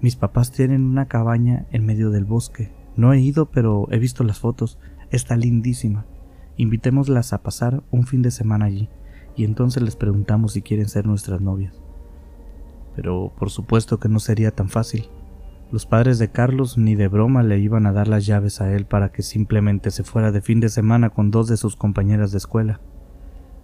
mis 0.00 0.14
papás 0.14 0.52
tienen 0.52 0.84
una 0.84 1.08
cabaña 1.08 1.66
en 1.72 1.84
medio 1.84 2.10
del 2.10 2.24
bosque. 2.24 2.70
No 2.96 3.12
he 3.12 3.20
ido, 3.20 3.46
pero 3.46 3.88
he 3.90 3.98
visto 3.98 4.24
las 4.24 4.38
fotos. 4.38 4.78
Está 5.10 5.36
lindísima. 5.36 6.06
Invitémoslas 6.56 7.32
a 7.32 7.42
pasar 7.42 7.82
un 7.90 8.06
fin 8.06 8.22
de 8.22 8.30
semana 8.30 8.66
allí 8.66 8.88
y 9.36 9.44
entonces 9.44 9.82
les 9.82 9.96
preguntamos 9.96 10.52
si 10.52 10.62
quieren 10.62 10.88
ser 10.88 11.06
nuestras 11.06 11.40
novias. 11.40 11.74
Pero 12.94 13.32
por 13.36 13.50
supuesto 13.50 13.98
que 13.98 14.08
no 14.08 14.20
sería 14.20 14.52
tan 14.52 14.68
fácil. 14.68 15.08
Los 15.72 15.86
padres 15.86 16.18
de 16.18 16.30
Carlos 16.30 16.78
ni 16.78 16.94
de 16.94 17.08
broma 17.08 17.42
le 17.42 17.58
iban 17.58 17.86
a 17.86 17.92
dar 17.92 18.06
las 18.06 18.26
llaves 18.26 18.60
a 18.60 18.72
él 18.72 18.86
para 18.86 19.10
que 19.10 19.22
simplemente 19.22 19.90
se 19.90 20.04
fuera 20.04 20.30
de 20.30 20.40
fin 20.40 20.60
de 20.60 20.68
semana 20.68 21.10
con 21.10 21.30
dos 21.30 21.48
de 21.48 21.56
sus 21.56 21.74
compañeras 21.74 22.30
de 22.30 22.38
escuela. 22.38 22.80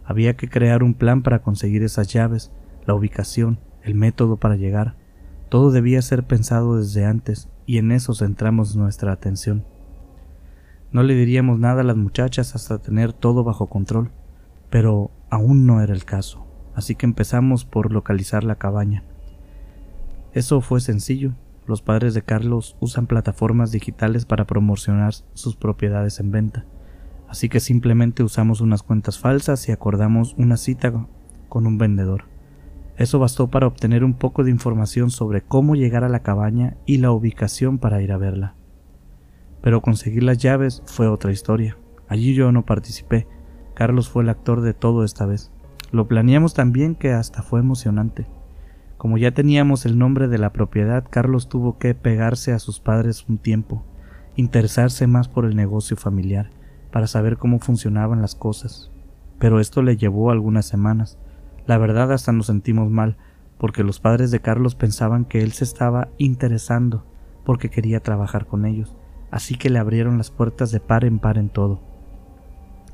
Había 0.05 0.37
que 0.37 0.49
crear 0.49 0.83
un 0.83 0.95
plan 0.95 1.23
para 1.23 1.43
conseguir 1.43 1.85
esas 1.85 2.09
llaves, 2.09 2.51
la 2.85 2.95
ubicación, 2.95 3.61
el 3.83 3.95
método 3.95 4.39
para 4.39 4.57
llegar. 4.57 4.97
Todo 5.49 5.71
debía 5.71 6.03
ser 6.03 6.25
pensado 6.25 6.79
desde 6.79 7.05
antes 7.05 7.49
y 7.71 7.79
en 7.79 7.93
eso 7.93 8.15
centramos 8.15 8.75
nuestra 8.75 9.13
atención. 9.13 9.65
No 10.91 11.05
le 11.05 11.15
diríamos 11.15 11.61
nada 11.61 11.83
a 11.83 11.85
las 11.85 11.97
muchachas 11.97 12.57
hasta 12.57 12.83
tener 12.83 13.13
todo 13.13 13.45
bajo 13.45 13.69
control, 13.69 14.11
pero 14.71 15.13
aún 15.31 15.67
no 15.67 15.81
era 15.81 15.95
el 15.95 16.05
caso, 16.05 16.49
así 16.75 16.97
que 16.97 17.07
empezamos 17.07 17.65
por 17.65 17.93
localizar 17.93 18.43
la 18.43 18.57
cabaña. 18.57 19.05
Eso 20.33 20.61
fue 20.63 20.81
sencillo, 20.81 21.35
los 21.65 21.81
padres 21.81 22.13
de 22.13 22.23
Carlos 22.23 22.77
usan 22.81 23.07
plataformas 23.07 23.71
digitales 23.71 24.25
para 24.25 24.49
promocionar 24.49 25.15
sus 25.35 25.55
propiedades 25.55 26.19
en 26.19 26.33
venta, 26.33 26.67
así 27.29 27.49
que 27.49 27.61
simplemente 27.61 28.25
usamos 28.25 28.61
unas 28.61 28.83
cuentas 28.83 29.21
falsas 29.21 29.69
y 29.69 29.71
acordamos 29.71 30.35
una 30.37 30.57
cita 30.57 31.07
con 31.49 31.69
un 31.69 31.79
vendedor. 31.79 32.30
Eso 33.01 33.19
bastó 33.19 33.49
para 33.49 33.67
obtener 33.67 34.05
un 34.05 34.13
poco 34.13 34.45
de 34.45 34.51
información 34.51 35.11
sobre 35.11 35.41
cómo 35.41 35.75
llegar 35.75 36.05
a 36.05 36.11
la 36.11 36.21
cabaña 36.21 36.77
y 36.85 36.99
la 36.99 37.13
ubicación 37.13 37.79
para 37.79 38.03
ir 38.03 38.13
a 38.13 38.19
verla. 38.19 38.57
Pero 39.63 39.81
conseguir 39.81 40.23
las 40.23 40.37
llaves 40.37 40.83
fue 40.85 41.09
otra 41.09 41.33
historia. 41.33 41.79
Allí 42.09 42.35
yo 42.35 42.53
no 42.53 42.67
participé. 42.67 43.27
Carlos 43.73 44.11
fue 44.11 44.23
el 44.23 44.29
actor 44.29 44.61
de 44.61 44.75
todo 44.75 45.03
esta 45.03 45.25
vez. 45.25 45.51
Lo 45.93 46.09
planeamos 46.09 46.53
tan 46.53 46.73
bien 46.73 46.95
que 46.95 47.13
hasta 47.13 47.41
fue 47.41 47.61
emocionante. 47.61 48.27
Como 48.99 49.17
ya 49.17 49.31
teníamos 49.31 49.87
el 49.87 49.99
nombre 49.99 50.29
de 50.29 50.37
la 50.37 50.53
propiedad, 50.53 51.07
Carlos 51.09 51.49
tuvo 51.49 51.79
que 51.79 51.95
pegarse 51.95 52.53
a 52.53 52.59
sus 52.59 52.81
padres 52.81 53.25
un 53.31 53.39
tiempo, 53.39 53.83
interesarse 54.37 55.07
más 55.07 55.27
por 55.27 55.47
el 55.47 55.57
negocio 55.57 55.97
familiar, 55.97 56.51
para 56.93 57.07
saber 57.07 57.39
cómo 57.39 57.61
funcionaban 57.61 58.21
las 58.21 58.35
cosas. 58.35 58.91
Pero 59.39 59.59
esto 59.59 59.81
le 59.81 59.97
llevó 59.97 60.31
algunas 60.31 60.67
semanas. 60.67 61.19
La 61.67 61.79
verdad 61.79 62.13
hasta 62.13 62.33
nos 62.33 62.47
sentimos 62.47 62.91
mal, 62.91 63.17
porque 63.59 63.85
los 63.85 64.01
padres 64.01 64.31
de 64.31 64.41
Carlos 64.41 64.75
pensaban 64.75 65.25
que 65.25 65.43
él 65.43 65.53
se 65.53 65.65
estaba 65.65 66.09
interesando, 66.19 67.05
porque 67.45 67.71
quería 67.71 68.01
trabajar 68.01 68.47
con 68.47 68.65
ellos, 68.65 68.97
así 69.31 69.57
que 69.57 69.71
le 69.71 69.79
abrieron 69.79 70.19
las 70.19 70.31
puertas 70.31 70.71
de 70.71 70.81
par 70.81 71.05
en 71.05 71.19
par 71.19 71.39
en 71.39 71.49
todo. 71.49 71.81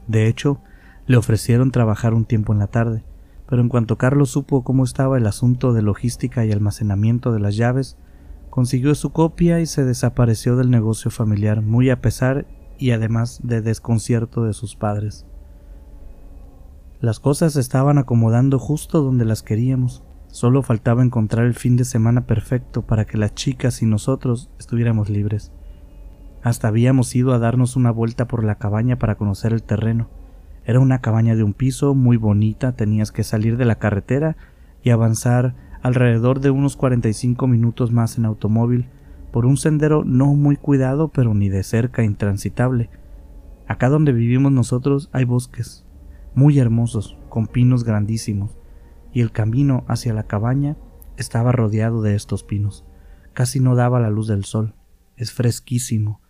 De 0.07 0.27
hecho, 0.27 0.61
le 1.07 1.17
ofrecieron 1.17 1.71
trabajar 1.71 2.15
un 2.15 2.25
tiempo 2.25 2.53
en 2.53 2.59
la 2.59 2.67
tarde, 2.67 3.05
pero 3.49 3.63
en 3.63 3.69
cuanto 3.69 3.97
Carlos 3.97 4.31
supo 4.31 4.65
cómo 4.65 4.85
estaba 4.85 5.19
el 5.19 5.27
asunto 5.27 5.73
de 5.73 5.83
logística 5.83 6.45
y 6.45 6.53
almacenamiento 6.53 7.33
de 7.33 7.41
las 7.41 7.57
llaves, 7.57 7.97
Consiguió 8.57 8.95
su 8.95 9.11
copia 9.11 9.61
y 9.61 9.67
se 9.67 9.85
desapareció 9.85 10.57
del 10.57 10.71
negocio 10.71 11.11
familiar, 11.11 11.61
muy 11.61 11.91
a 11.91 12.01
pesar 12.01 12.47
y 12.79 12.93
además 12.93 13.41
de 13.43 13.61
desconcierto 13.61 14.45
de 14.45 14.55
sus 14.55 14.77
padres. 14.77 15.27
Las 17.01 17.21
cosas 17.21 17.53
se 17.53 17.61
estaban 17.61 17.99
acomodando 17.99 18.59
justo 18.59 19.03
donde 19.03 19.27
las 19.27 19.43
queríamos. 19.43 20.03
Solo 20.29 20.63
faltaba 20.63 21.03
encontrar 21.03 21.45
el 21.45 21.53
fin 21.53 21.77
de 21.77 21.85
semana 21.85 22.27
perfecto 22.27 22.87
para 22.87 23.05
que 23.05 23.19
las 23.19 23.35
chicas 23.35 23.83
y 23.83 23.87
nosotros 23.87 24.51
estuviéramos 24.59 25.11
libres. 25.11 25.53
Hasta 26.43 26.69
habíamos 26.69 27.15
ido 27.15 27.35
a 27.35 27.39
darnos 27.39 27.77
una 27.77 27.91
vuelta 27.91 28.27
por 28.27 28.45
la 28.45 28.55
cabaña 28.55 28.99
para 28.99 29.17
conocer 29.17 29.53
el 29.53 29.63
terreno. 29.63 30.09
Era 30.65 30.81
una 30.81 31.03
cabaña 31.03 31.37
de 31.37 31.43
un 31.43 31.53
piso 31.53 31.95
muy 31.95 32.17
bonita, 32.17 32.73
tenías 32.73 33.13
que 33.13 33.25
salir 33.25 33.59
de 33.59 33.67
la 33.67 33.75
carretera 33.75 34.39
y 34.83 34.89
avanzar 34.89 35.55
alrededor 35.83 36.41
de 36.41 36.51
unos 36.51 36.77
45 36.77 37.47
minutos 37.47 37.93
más 37.93 38.17
en 38.17 38.25
automóvil 38.25 38.89
por 39.33 39.45
un 39.45 39.59
sendero 39.59 40.03
no 40.03 40.35
muy 40.35 40.57
cuidado 40.57 41.09
pero 41.09 41.35
ni 41.35 41.51
de 41.51 41.63
cerca 41.63 42.05
intransitable. 42.05 42.89
Acá 43.69 43.91
donde 43.91 44.13
vivimos 44.13 44.51
nosotros 44.51 45.11
hay 45.13 45.25
bosques, 45.25 45.85
muy 46.37 46.59
hermosos, 46.59 47.17
con 47.31 47.47
pinos 47.47 47.83
grandísimos, 47.83 48.59
y 49.13 49.23
el 49.23 49.33
camino 49.33 49.85
hacia 49.89 50.13
la 50.13 50.25
cabaña 50.25 50.77
estaba 51.17 51.51
rodeado 51.51 52.03
de 52.03 52.15
estos 52.15 52.45
pinos. 52.45 52.85
Casi 53.33 53.59
no 53.59 53.75
daba 53.75 54.01
la 54.01 54.11
luz 54.11 54.29
del 54.29 54.45
sol. 54.45 54.75
Es 55.17 55.33
fresquísimo. 55.33 56.21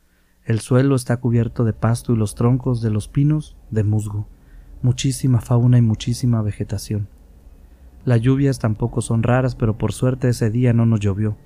El 0.44 0.60
suelo 0.60 0.94
está 0.94 1.16
cubierto 1.16 1.64
de 1.64 1.72
pasto 1.72 2.12
y 2.12 2.16
los 2.16 2.36
troncos 2.36 2.80
de 2.82 2.90
los 2.90 3.08
pinos 3.08 3.56
de 3.70 3.82
musgo. 3.82 4.28
Muchísima 4.80 5.40
fauna 5.40 5.78
y 5.78 5.82
muchísima 5.82 6.40
vegetación. 6.40 7.08
Las 8.04 8.20
lluvias 8.20 8.60
tampoco 8.60 9.00
son 9.00 9.24
raras, 9.24 9.56
pero 9.56 9.76
por 9.76 9.92
suerte 9.92 10.28
ese 10.28 10.50
día 10.50 10.72
no 10.72 10.86
nos 10.86 11.00
llovió. 11.00 11.36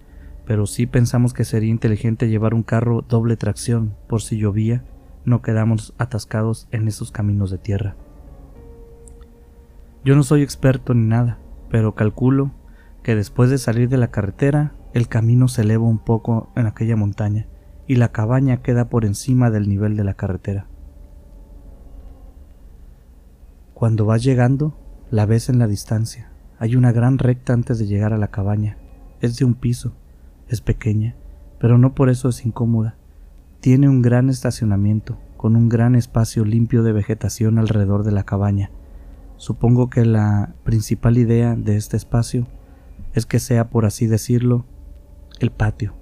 Pero 0.44 0.66
sí 0.66 0.84
pensamos 0.84 1.32
que 1.32 1.46
sería 1.46 1.70
inteligente 1.70 2.28
llevar 2.28 2.52
un 2.52 2.62
carro 2.62 3.00
doble 3.08 3.38
tracción, 3.38 3.94
por 4.06 4.20
si 4.20 4.36
llovía, 4.36 4.84
no 5.24 5.40
quedamos 5.40 5.94
atascados 5.96 6.68
en 6.70 6.88
esos 6.88 7.10
caminos 7.10 7.50
de 7.50 7.56
tierra. 7.56 7.96
Yo 10.04 10.16
no 10.16 10.22
soy 10.22 10.42
experto 10.42 10.94
ni 10.94 11.06
nada, 11.06 11.38
pero 11.70 11.94
calculo 11.94 12.52
que 13.02 13.14
después 13.14 13.50
de 13.50 13.58
salir 13.58 13.88
de 13.88 13.98
la 13.98 14.10
carretera, 14.10 14.74
el 14.92 15.08
camino 15.08 15.46
se 15.48 15.62
eleva 15.62 15.84
un 15.84 15.98
poco 15.98 16.50
en 16.56 16.66
aquella 16.66 16.96
montaña 16.96 17.46
y 17.86 17.96
la 17.96 18.12
cabaña 18.12 18.62
queda 18.62 18.88
por 18.88 19.04
encima 19.04 19.50
del 19.50 19.68
nivel 19.68 19.96
de 19.96 20.04
la 20.04 20.14
carretera. 20.14 20.66
Cuando 23.74 24.04
vas 24.04 24.22
llegando, 24.22 24.78
la 25.10 25.26
ves 25.26 25.48
en 25.48 25.58
la 25.58 25.66
distancia, 25.66 26.30
hay 26.58 26.76
una 26.76 26.92
gran 26.92 27.18
recta 27.18 27.52
antes 27.52 27.78
de 27.78 27.86
llegar 27.86 28.12
a 28.12 28.18
la 28.18 28.28
cabaña. 28.28 28.76
Es 29.20 29.38
de 29.38 29.44
un 29.44 29.54
piso, 29.54 29.94
es 30.48 30.60
pequeña, 30.60 31.16
pero 31.58 31.78
no 31.78 31.94
por 31.94 32.10
eso 32.10 32.28
es 32.28 32.44
incómoda. 32.44 32.96
Tiene 33.60 33.88
un 33.88 34.02
gran 34.02 34.28
estacionamiento, 34.28 35.18
con 35.36 35.56
un 35.56 35.68
gran 35.68 35.94
espacio 35.94 36.44
limpio 36.44 36.82
de 36.82 36.92
vegetación 36.92 37.58
alrededor 37.58 38.04
de 38.04 38.12
la 38.12 38.24
cabaña. 38.24 38.70
Supongo 39.40 39.88
que 39.88 40.04
la 40.04 40.52
principal 40.64 41.16
idea 41.16 41.56
de 41.56 41.78
este 41.78 41.96
espacio 41.96 42.46
es 43.14 43.24
que 43.24 43.38
sea, 43.38 43.70
por 43.70 43.86
así 43.86 44.06
decirlo, 44.06 44.66
el 45.38 45.50
patio. 45.50 45.94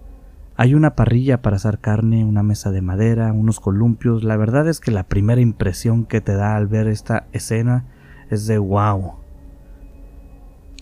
Hay 0.56 0.74
una 0.74 0.96
parrilla 0.96 1.40
para 1.40 1.54
asar 1.54 1.78
carne, 1.78 2.24
una 2.24 2.42
mesa 2.42 2.72
de 2.72 2.82
madera, 2.82 3.32
unos 3.32 3.60
columpios. 3.60 4.24
La 4.24 4.36
verdad 4.36 4.66
es 4.66 4.80
que 4.80 4.90
la 4.90 5.04
primera 5.04 5.40
impresión 5.40 6.04
que 6.04 6.20
te 6.20 6.34
da 6.34 6.56
al 6.56 6.66
ver 6.66 6.88
esta 6.88 7.28
escena 7.30 7.86
es 8.28 8.48
de 8.48 8.58
wow. 8.58 9.12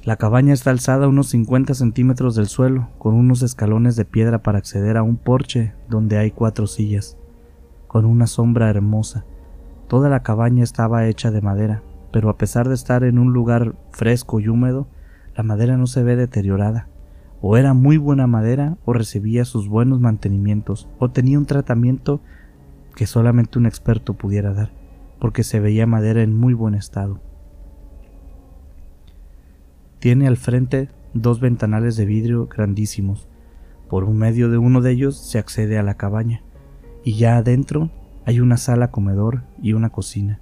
La 0.02 0.16
cabaña 0.16 0.54
está 0.54 0.70
alzada 0.70 1.08
unos 1.08 1.28
50 1.28 1.74
centímetros 1.74 2.36
del 2.36 2.46
suelo, 2.46 2.88
con 2.96 3.12
unos 3.16 3.42
escalones 3.42 3.96
de 3.96 4.06
piedra 4.06 4.42
para 4.42 4.56
acceder 4.56 4.96
a 4.96 5.02
un 5.02 5.18
porche 5.18 5.74
donde 5.90 6.16
hay 6.16 6.30
cuatro 6.30 6.66
sillas, 6.66 7.18
con 7.86 8.06
una 8.06 8.26
sombra 8.26 8.70
hermosa. 8.70 9.26
Toda 9.88 10.08
la 10.08 10.22
cabaña 10.22 10.64
estaba 10.64 11.06
hecha 11.06 11.30
de 11.30 11.42
madera, 11.42 11.82
pero 12.12 12.30
a 12.30 12.38
pesar 12.38 12.68
de 12.68 12.74
estar 12.74 13.04
en 13.04 13.18
un 13.18 13.32
lugar 13.32 13.74
fresco 13.90 14.40
y 14.40 14.48
húmedo, 14.48 14.88
la 15.36 15.42
madera 15.42 15.76
no 15.76 15.86
se 15.86 16.02
ve 16.02 16.16
deteriorada. 16.16 16.88
O 17.40 17.56
era 17.56 17.74
muy 17.74 17.98
buena 17.98 18.26
madera 18.26 18.78
o 18.84 18.92
recibía 18.92 19.44
sus 19.44 19.68
buenos 19.68 20.00
mantenimientos, 20.00 20.88
o 20.98 21.10
tenía 21.10 21.38
un 21.38 21.46
tratamiento 21.46 22.20
que 22.94 23.06
solamente 23.06 23.58
un 23.58 23.66
experto 23.66 24.14
pudiera 24.14 24.54
dar, 24.54 24.70
porque 25.20 25.44
se 25.44 25.60
veía 25.60 25.86
madera 25.86 26.22
en 26.22 26.34
muy 26.34 26.54
buen 26.54 26.74
estado. 26.74 27.20
Tiene 29.98 30.26
al 30.26 30.36
frente 30.36 30.88
dos 31.12 31.40
ventanales 31.40 31.96
de 31.96 32.06
vidrio 32.06 32.46
grandísimos. 32.46 33.28
Por 33.88 34.04
un 34.04 34.16
medio 34.16 34.50
de 34.50 34.58
uno 34.58 34.80
de 34.80 34.92
ellos 34.92 35.18
se 35.18 35.38
accede 35.38 35.78
a 35.78 35.82
la 35.82 35.96
cabaña, 35.96 36.42
y 37.04 37.14
ya 37.16 37.36
adentro 37.36 37.90
hay 38.24 38.40
una 38.40 38.56
sala 38.56 38.90
comedor 38.90 39.44
y 39.62 39.74
una 39.74 39.90
cocina. 39.90 40.40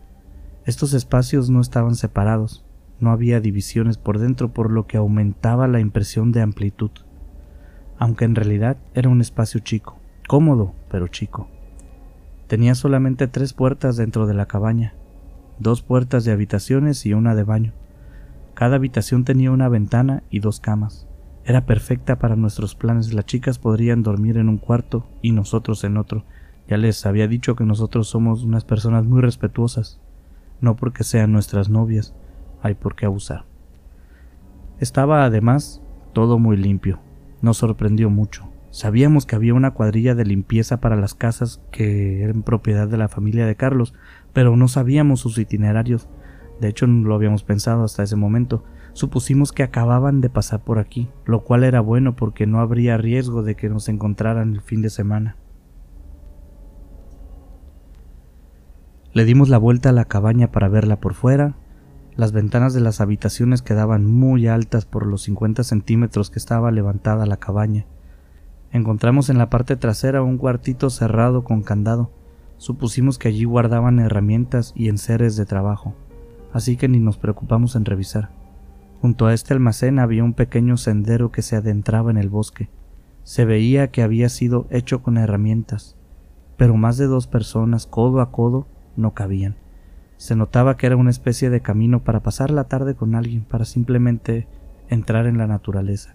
Estos 0.66 0.94
espacios 0.94 1.50
no 1.50 1.61
estaban 1.61 1.94
separados, 1.94 2.64
no 2.99 3.11
había 3.11 3.40
divisiones 3.40 3.99
por 3.99 4.18
dentro, 4.18 4.52
por 4.52 4.71
lo 4.71 4.87
que 4.87 4.97
aumentaba 4.97 5.68
la 5.68 5.80
impresión 5.80 6.33
de 6.33 6.40
amplitud, 6.40 6.90
aunque 7.99 8.25
en 8.25 8.35
realidad 8.35 8.78
era 8.94 9.11
un 9.11 9.21
espacio 9.21 9.61
chico, 9.61 9.99
cómodo, 10.26 10.75
pero 10.90 11.09
chico. 11.09 11.49
Tenía 12.47 12.75
solamente 12.75 13.26
tres 13.26 13.52
puertas 13.52 13.97
dentro 13.97 14.26
de 14.26 14.35
la 14.35 14.47
cabaña, 14.47 14.94
dos 15.59 15.83
puertas 15.83 16.25
de 16.25 16.33
habitaciones 16.33 17.04
y 17.04 17.12
una 17.12 17.35
de 17.35 17.44
baño. 17.44 17.73
Cada 18.54 18.76
habitación 18.76 19.25
tenía 19.25 19.50
una 19.50 19.68
ventana 19.68 20.23
y 20.30 20.38
dos 20.38 20.61
camas. 20.61 21.06
Era 21.44 21.66
perfecta 21.66 22.18
para 22.18 22.37
nuestros 22.37 22.75
planes. 22.75 23.12
Las 23.12 23.26
chicas 23.26 23.59
podrían 23.59 24.02
dormir 24.02 24.38
en 24.38 24.49
un 24.49 24.59
cuarto 24.59 25.06
y 25.21 25.33
nosotros 25.33 25.85
en 25.85 25.99
otro. 25.99 26.25
Ya 26.68 26.78
les 26.78 27.04
había 27.04 27.28
dicho 27.28 27.54
que 27.54 27.64
nosotros 27.64 28.09
somos 28.09 28.44
unas 28.44 28.64
personas 28.64 29.04
muy 29.04 29.21
respetuosas. 29.21 30.00
No 30.64 30.76
porque 30.76 31.04
sean 31.04 31.30
nuestras 31.30 31.68
novias, 31.68 32.14
hay 32.62 32.73
por 32.73 32.97
qué 32.97 33.04
abusar. 33.04 33.44
Estaba 34.80 35.26
además 35.26 35.83
todo 36.14 36.38
muy 36.38 36.56
limpio. 36.56 37.00
Nos 37.42 37.59
sorprendió 37.59 38.09
mucho. 38.09 38.49
Sabíamos 38.71 39.26
que 39.26 39.37
había 39.37 39.52
una 39.52 39.73
cuadrilla 39.73 40.14
de 40.14 40.25
limpieza 40.25 40.80
para 40.80 40.97
las 40.97 41.12
casas 41.12 41.61
que 41.71 42.23
eran 42.23 42.42
propiedad 42.42 42.88
de 42.88 42.97
la 42.97 43.09
familia 43.11 43.44
de 43.44 43.56
Carlos, 43.56 43.92
pero 44.33 44.56
no 44.56 44.66
sabíamos 44.68 45.21
sus 45.21 45.37
itinerarios. 45.37 46.09
De 46.62 46.68
hecho, 46.68 46.87
no 46.87 47.06
lo 47.06 47.14
habíamos 47.14 47.44
pensado 47.44 47.85
hasta 47.85 48.02
ese 48.02 48.16
momento. 48.16 48.64
Supusimos 48.94 49.52
que 49.52 49.64
acababan 49.64 50.23
de 50.23 50.30
pasar 50.30 50.64
por 50.64 50.78
aquí, 50.78 51.11
lo 51.26 51.44
cual 51.44 51.64
era 51.64 51.83
bueno 51.83 52.16
porque 52.16 52.47
no 52.47 52.61
habría 52.61 52.97
riesgo 52.97 53.42
de 53.42 53.54
que 53.54 53.68
nos 53.68 53.90
encontraran 53.90 54.54
el 54.54 54.62
fin 54.62 54.80
de 54.80 54.88
semana. 54.88 55.37
Le 59.14 59.25
dimos 59.25 59.49
la 59.49 59.56
vuelta 59.56 59.88
a 59.88 59.92
la 59.92 60.04
cabaña 60.04 60.52
para 60.52 60.68
verla 60.68 61.00
por 61.00 61.14
fuera. 61.14 61.56
Las 62.14 62.33
ventanas 62.33 62.75
de 62.75 62.80
las 62.80 63.00
habitaciones 63.00 63.62
quedaban 63.62 64.04
muy 64.04 64.47
altas 64.47 64.85
por 64.85 65.06
los 65.06 65.23
50 65.23 65.64
centímetros 65.64 66.30
que 66.30 66.38
estaba 66.38 66.71
levantada 66.71 67.25
la 67.25 67.38
cabaña. 67.38 67.87
Encontramos 68.71 69.30
en 69.30 69.38
la 69.38 69.49
parte 69.49 69.76
trasera 69.76 70.23
un 70.23 70.37
cuartito 70.37 70.90
cerrado 70.90 71.42
con 71.44 71.62
candado. 71.62 72.11
Supusimos 72.59 73.16
que 73.16 73.28
allí 73.28 73.44
guardaban 73.44 73.99
herramientas 73.99 74.75
y 74.76 74.90
enseres 74.90 75.37
de 75.37 75.47
trabajo 75.47 75.94
así 76.54 76.76
que 76.76 76.88
ni 76.88 77.00
nos 77.00 77.18
preocupamos 77.18 77.75
en 77.75 77.85
revisar. 77.85 78.30
Junto 79.02 79.26
a 79.26 79.35
este 79.35 79.52
almacén 79.52 79.99
había 79.99 80.25
un 80.25 80.33
pequeño 80.33 80.78
sendero 80.78 81.30
que 81.33 81.42
se 81.42 81.56
adentraba 81.56 82.12
en 82.12 82.16
el 82.16 82.30
bosque. 82.30 82.71
Se 83.25 83.44
veía 83.44 83.90
que 83.90 84.02
había 84.02 84.28
sido 84.28 84.66
hecho 84.71 85.02
con 85.02 85.18
herramientas, 85.18 85.97
pero 86.56 86.76
más 86.76 86.97
de 86.97 87.06
dos 87.06 87.26
personas 87.26 87.87
codo 87.87 88.21
a 88.21 88.30
codo 88.30 88.68
no 88.97 89.15
cabían. 89.15 89.57
Se 90.17 90.37
notaba 90.37 90.77
que 90.77 90.87
era 90.87 90.97
una 90.97 91.11
especie 91.11 91.51
de 91.51 91.61
camino 91.61 92.03
para 92.03 92.21
pasar 92.21 92.51
la 92.51 92.65
tarde 92.65 92.95
con 92.95 93.15
alguien, 93.15 93.45
para 93.45 93.65
simplemente 93.65 94.47
entrar 94.89 95.27
en 95.27 95.39
la 95.39 95.47
naturaleza. 95.47 96.15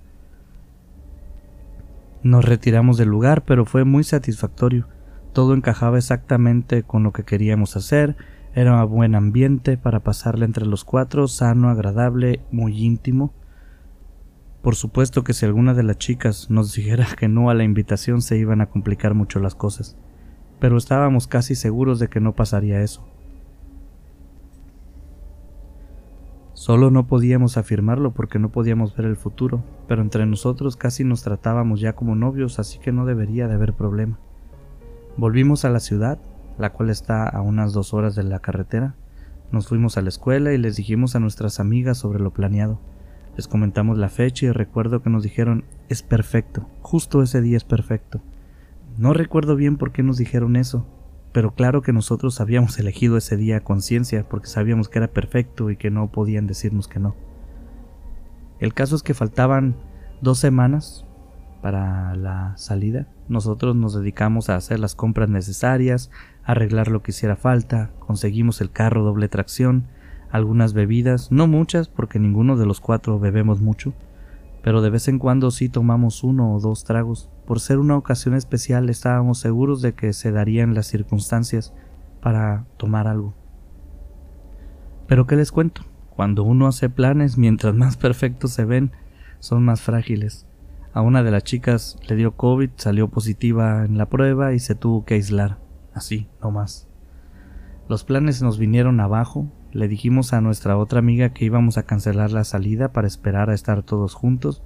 Nos 2.23 2.45
retiramos 2.45 2.97
del 2.97 3.09
lugar, 3.09 3.43
pero 3.45 3.65
fue 3.65 3.83
muy 3.83 4.03
satisfactorio. 4.03 4.87
Todo 5.33 5.53
encajaba 5.53 5.97
exactamente 5.97 6.83
con 6.83 7.03
lo 7.03 7.13
que 7.13 7.23
queríamos 7.23 7.75
hacer 7.75 8.17
era 8.55 8.83
un 8.83 8.91
buen 8.91 9.15
ambiente 9.15 9.77
para 9.77 9.99
pasarle 9.99 10.45
entre 10.45 10.65
los 10.65 10.83
cuatro, 10.83 11.27
sano, 11.27 11.69
agradable, 11.69 12.41
muy 12.51 12.83
íntimo. 12.83 13.31
Por 14.61 14.75
supuesto 14.75 15.23
que 15.23 15.33
si 15.33 15.45
alguna 15.45 15.73
de 15.73 15.83
las 15.83 15.97
chicas 15.97 16.49
nos 16.49 16.73
dijera 16.73 17.07
que 17.17 17.27
no 17.27 17.49
a 17.49 17.53
la 17.53 17.63
invitación 17.63 18.21
se 18.21 18.37
iban 18.37 18.61
a 18.61 18.67
complicar 18.67 19.13
mucho 19.13 19.39
las 19.39 19.55
cosas, 19.55 19.95
pero 20.59 20.77
estábamos 20.77 21.27
casi 21.27 21.55
seguros 21.55 21.99
de 21.99 22.07
que 22.07 22.19
no 22.19 22.35
pasaría 22.35 22.81
eso. 22.81 23.05
Solo 26.53 26.91
no 26.91 27.07
podíamos 27.07 27.57
afirmarlo 27.57 28.11
porque 28.11 28.37
no 28.37 28.49
podíamos 28.49 28.95
ver 28.95 29.05
el 29.05 29.15
futuro, 29.15 29.63
pero 29.87 30.01
entre 30.01 30.25
nosotros 30.25 30.75
casi 30.75 31.03
nos 31.03 31.23
tratábamos 31.23 31.79
ya 31.79 31.93
como 31.93 32.15
novios, 32.15 32.59
así 32.59 32.79
que 32.79 32.91
no 32.91 33.05
debería 33.05 33.47
de 33.47 33.53
haber 33.53 33.73
problema. 33.73 34.19
Volvimos 35.15 35.63
a 35.63 35.69
la 35.69 35.79
ciudad 35.79 36.19
la 36.59 36.73
cual 36.73 36.89
está 36.89 37.27
a 37.27 37.41
unas 37.41 37.73
dos 37.73 37.93
horas 37.93 38.15
de 38.15 38.23
la 38.23 38.39
carretera. 38.39 38.93
Nos 39.51 39.67
fuimos 39.67 39.97
a 39.97 40.01
la 40.01 40.09
escuela 40.09 40.53
y 40.53 40.57
les 40.57 40.75
dijimos 40.75 41.15
a 41.15 41.19
nuestras 41.19 41.59
amigas 41.59 41.97
sobre 41.97 42.19
lo 42.19 42.31
planeado. 42.31 42.79
Les 43.37 43.47
comentamos 43.47 43.97
la 43.97 44.09
fecha 44.09 44.45
y 44.45 44.51
recuerdo 44.51 45.01
que 45.01 45.09
nos 45.09 45.23
dijeron 45.23 45.63
es 45.87 46.03
perfecto, 46.03 46.67
justo 46.81 47.23
ese 47.23 47.41
día 47.41 47.55
es 47.55 47.63
perfecto. 47.63 48.21
No 48.99 49.13
recuerdo 49.13 49.55
bien 49.55 49.77
por 49.77 49.93
qué 49.93 50.03
nos 50.03 50.17
dijeron 50.17 50.57
eso, 50.57 50.85
pero 51.31 51.55
claro 51.55 51.81
que 51.81 51.93
nosotros 51.93 52.41
habíamos 52.41 52.77
elegido 52.79 53.15
ese 53.15 53.37
día 53.37 53.55
a 53.55 53.63
conciencia 53.63 54.27
porque 54.27 54.47
sabíamos 54.47 54.89
que 54.89 54.99
era 54.99 55.07
perfecto 55.07 55.69
y 55.69 55.77
que 55.77 55.89
no 55.89 56.11
podían 56.11 56.47
decirnos 56.47 56.89
que 56.89 56.99
no. 56.99 57.15
El 58.59 58.73
caso 58.73 58.97
es 58.97 59.01
que 59.01 59.13
faltaban 59.13 59.77
dos 60.19 60.37
semanas 60.39 61.05
para 61.61 62.13
la 62.17 62.57
salida. 62.57 63.07
Nosotros 63.29 63.73
nos 63.73 63.93
dedicamos 63.93 64.49
a 64.49 64.57
hacer 64.57 64.81
las 64.81 64.95
compras 64.95 65.29
necesarias, 65.29 66.11
arreglar 66.43 66.89
lo 66.89 67.01
que 67.01 67.11
hiciera 67.11 67.37
falta, 67.37 67.91
conseguimos 67.99 68.59
el 68.59 68.69
carro 68.69 69.05
doble 69.05 69.29
tracción, 69.29 69.87
algunas 70.29 70.73
bebidas, 70.73 71.31
no 71.31 71.47
muchas 71.47 71.87
porque 71.87 72.19
ninguno 72.19 72.57
de 72.57 72.65
los 72.65 72.81
cuatro 72.81 73.17
bebemos 73.17 73.61
mucho, 73.61 73.93
pero 74.69 74.83
de 74.83 74.91
vez 74.91 75.07
en 75.07 75.17
cuando 75.17 75.49
sí 75.49 75.67
tomamos 75.67 76.23
uno 76.23 76.53
o 76.53 76.59
dos 76.59 76.83
tragos. 76.83 77.31
Por 77.47 77.59
ser 77.59 77.79
una 77.79 77.97
ocasión 77.97 78.35
especial 78.35 78.87
estábamos 78.91 79.39
seguros 79.39 79.81
de 79.81 79.95
que 79.95 80.13
se 80.13 80.31
darían 80.31 80.75
las 80.75 80.85
circunstancias 80.85 81.73
para 82.21 82.67
tomar 82.77 83.07
algo. 83.07 83.33
Pero 85.07 85.25
¿qué 85.25 85.35
les 85.35 85.51
cuento? 85.51 85.81
Cuando 86.11 86.43
uno 86.43 86.67
hace 86.67 86.87
planes, 86.87 87.35
mientras 87.35 87.73
más 87.73 87.97
perfectos 87.97 88.51
se 88.51 88.63
ven, 88.63 88.91
son 89.39 89.65
más 89.65 89.81
frágiles. 89.81 90.45
A 90.93 91.01
una 91.01 91.23
de 91.23 91.31
las 91.31 91.43
chicas 91.43 91.97
le 92.07 92.15
dio 92.15 92.37
COVID, 92.37 92.69
salió 92.75 93.07
positiva 93.07 93.85
en 93.85 93.97
la 93.97 94.07
prueba 94.07 94.53
y 94.53 94.59
se 94.59 94.75
tuvo 94.75 95.03
que 95.03 95.15
aislar. 95.15 95.57
Así, 95.95 96.27
no 96.43 96.51
más. 96.51 96.87
Los 97.87 98.03
planes 98.03 98.43
nos 98.43 98.59
vinieron 98.59 98.99
abajo, 98.99 99.51
le 99.71 99.87
dijimos 99.87 100.33
a 100.33 100.41
nuestra 100.41 100.77
otra 100.77 100.99
amiga 100.99 101.29
que 101.29 101.45
íbamos 101.45 101.77
a 101.77 101.83
cancelar 101.83 102.31
la 102.31 102.43
salida 102.43 102.91
para 102.91 103.07
esperar 103.07 103.49
a 103.49 103.53
estar 103.53 103.83
todos 103.83 104.15
juntos. 104.15 104.63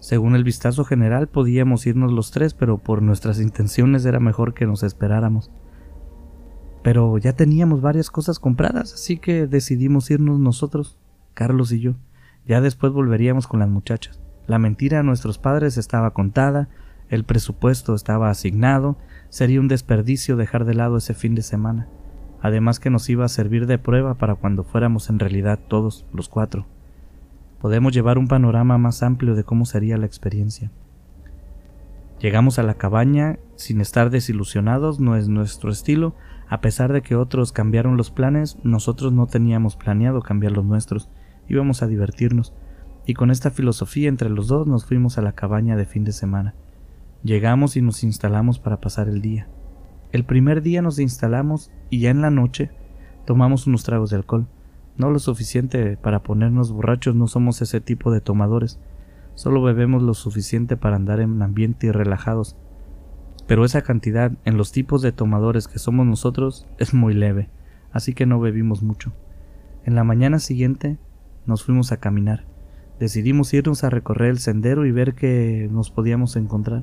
Según 0.00 0.36
el 0.36 0.44
vistazo 0.44 0.84
general 0.84 1.28
podíamos 1.28 1.86
irnos 1.86 2.12
los 2.12 2.30
tres, 2.30 2.54
pero 2.54 2.78
por 2.78 3.02
nuestras 3.02 3.40
intenciones 3.40 4.04
era 4.04 4.20
mejor 4.20 4.54
que 4.54 4.66
nos 4.66 4.82
esperáramos. 4.82 5.50
Pero 6.82 7.18
ya 7.18 7.32
teníamos 7.32 7.80
varias 7.80 8.10
cosas 8.10 8.38
compradas, 8.38 8.92
así 8.92 9.18
que 9.18 9.46
decidimos 9.46 10.10
irnos 10.10 10.38
nosotros, 10.38 10.98
Carlos 11.34 11.72
y 11.72 11.80
yo. 11.80 11.94
Ya 12.46 12.60
después 12.60 12.92
volveríamos 12.92 13.46
con 13.46 13.60
las 13.60 13.68
muchachas. 13.68 14.20
La 14.46 14.58
mentira 14.58 15.00
a 15.00 15.02
nuestros 15.02 15.38
padres 15.38 15.76
estaba 15.78 16.12
contada, 16.12 16.68
el 17.08 17.24
presupuesto 17.24 17.94
estaba 17.94 18.30
asignado, 18.30 18.98
sería 19.30 19.60
un 19.60 19.68
desperdicio 19.68 20.36
dejar 20.36 20.64
de 20.64 20.74
lado 20.74 20.98
ese 20.98 21.14
fin 21.14 21.34
de 21.34 21.42
semana 21.42 21.88
además 22.40 22.80
que 22.80 22.90
nos 22.90 23.08
iba 23.08 23.24
a 23.24 23.28
servir 23.28 23.66
de 23.66 23.78
prueba 23.78 24.14
para 24.14 24.34
cuando 24.34 24.64
fuéramos 24.64 25.10
en 25.10 25.18
realidad 25.18 25.58
todos 25.68 26.06
los 26.12 26.28
cuatro. 26.28 26.66
Podemos 27.60 27.92
llevar 27.92 28.18
un 28.18 28.28
panorama 28.28 28.78
más 28.78 29.02
amplio 29.02 29.34
de 29.34 29.44
cómo 29.44 29.64
sería 29.64 29.96
la 29.96 30.06
experiencia. 30.06 30.70
Llegamos 32.20 32.58
a 32.58 32.62
la 32.62 32.74
cabaña 32.74 33.38
sin 33.56 33.80
estar 33.80 34.10
desilusionados, 34.10 35.00
no 35.00 35.16
es 35.16 35.28
nuestro 35.28 35.70
estilo, 35.70 36.14
a 36.48 36.60
pesar 36.60 36.92
de 36.92 37.02
que 37.02 37.14
otros 37.14 37.52
cambiaron 37.52 37.96
los 37.96 38.10
planes, 38.10 38.58
nosotros 38.64 39.12
no 39.12 39.26
teníamos 39.26 39.76
planeado 39.76 40.20
cambiar 40.20 40.52
los 40.52 40.64
nuestros, 40.64 41.08
íbamos 41.48 41.82
a 41.82 41.86
divertirnos, 41.86 42.54
y 43.06 43.14
con 43.14 43.30
esta 43.30 43.50
filosofía 43.50 44.08
entre 44.08 44.30
los 44.30 44.48
dos 44.48 44.66
nos 44.66 44.84
fuimos 44.84 45.18
a 45.18 45.22
la 45.22 45.32
cabaña 45.32 45.76
de 45.76 45.86
fin 45.86 46.04
de 46.04 46.12
semana. 46.12 46.54
Llegamos 47.22 47.76
y 47.76 47.82
nos 47.82 48.02
instalamos 48.04 48.58
para 48.58 48.80
pasar 48.80 49.08
el 49.08 49.20
día. 49.20 49.48
El 50.10 50.24
primer 50.24 50.62
día 50.62 50.80
nos 50.80 50.98
instalamos 50.98 51.70
y 51.90 52.00
ya 52.00 52.10
en 52.10 52.22
la 52.22 52.30
noche 52.30 52.70
tomamos 53.26 53.66
unos 53.66 53.84
tragos 53.84 54.08
de 54.08 54.16
alcohol. 54.16 54.46
No 54.96 55.10
lo 55.10 55.18
suficiente 55.18 55.98
para 55.98 56.22
ponernos 56.22 56.72
borrachos, 56.72 57.14
no 57.14 57.26
somos 57.26 57.60
ese 57.60 57.82
tipo 57.82 58.10
de 58.10 58.22
tomadores. 58.22 58.80
Solo 59.34 59.62
bebemos 59.62 60.02
lo 60.02 60.14
suficiente 60.14 60.78
para 60.78 60.96
andar 60.96 61.20
en 61.20 61.42
ambiente 61.42 61.88
y 61.88 61.90
relajados. 61.90 62.56
Pero 63.46 63.66
esa 63.66 63.82
cantidad 63.82 64.32
en 64.46 64.56
los 64.56 64.72
tipos 64.72 65.02
de 65.02 65.12
tomadores 65.12 65.68
que 65.68 65.78
somos 65.78 66.06
nosotros 66.06 66.66
es 66.78 66.94
muy 66.94 67.12
leve, 67.12 67.50
así 67.92 68.14
que 68.14 68.24
no 68.24 68.40
bebimos 68.40 68.82
mucho. 68.82 69.12
En 69.84 69.94
la 69.94 70.04
mañana 70.04 70.38
siguiente 70.38 70.98
nos 71.44 71.64
fuimos 71.64 71.92
a 71.92 71.98
caminar. 71.98 72.46
Decidimos 72.98 73.52
irnos 73.52 73.84
a 73.84 73.90
recorrer 73.90 74.30
el 74.30 74.38
sendero 74.38 74.86
y 74.86 74.90
ver 74.90 75.14
qué 75.14 75.68
nos 75.70 75.90
podíamos 75.90 76.34
encontrar, 76.36 76.82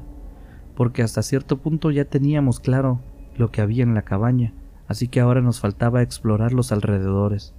porque 0.75 1.01
hasta 1.01 1.23
cierto 1.23 1.57
punto 1.57 1.89
ya 1.89 2.05
teníamos 2.05 2.59
claro 2.59 3.01
lo 3.37 3.51
que 3.51 3.61
había 3.61 3.83
en 3.83 3.93
la 3.93 4.03
cabaña, 4.03 4.53
así 4.87 5.07
que 5.07 5.19
ahora 5.19 5.41
nos 5.41 5.59
faltaba 5.59 6.01
explorar 6.01 6.53
los 6.53 6.71
alrededores. 6.71 7.53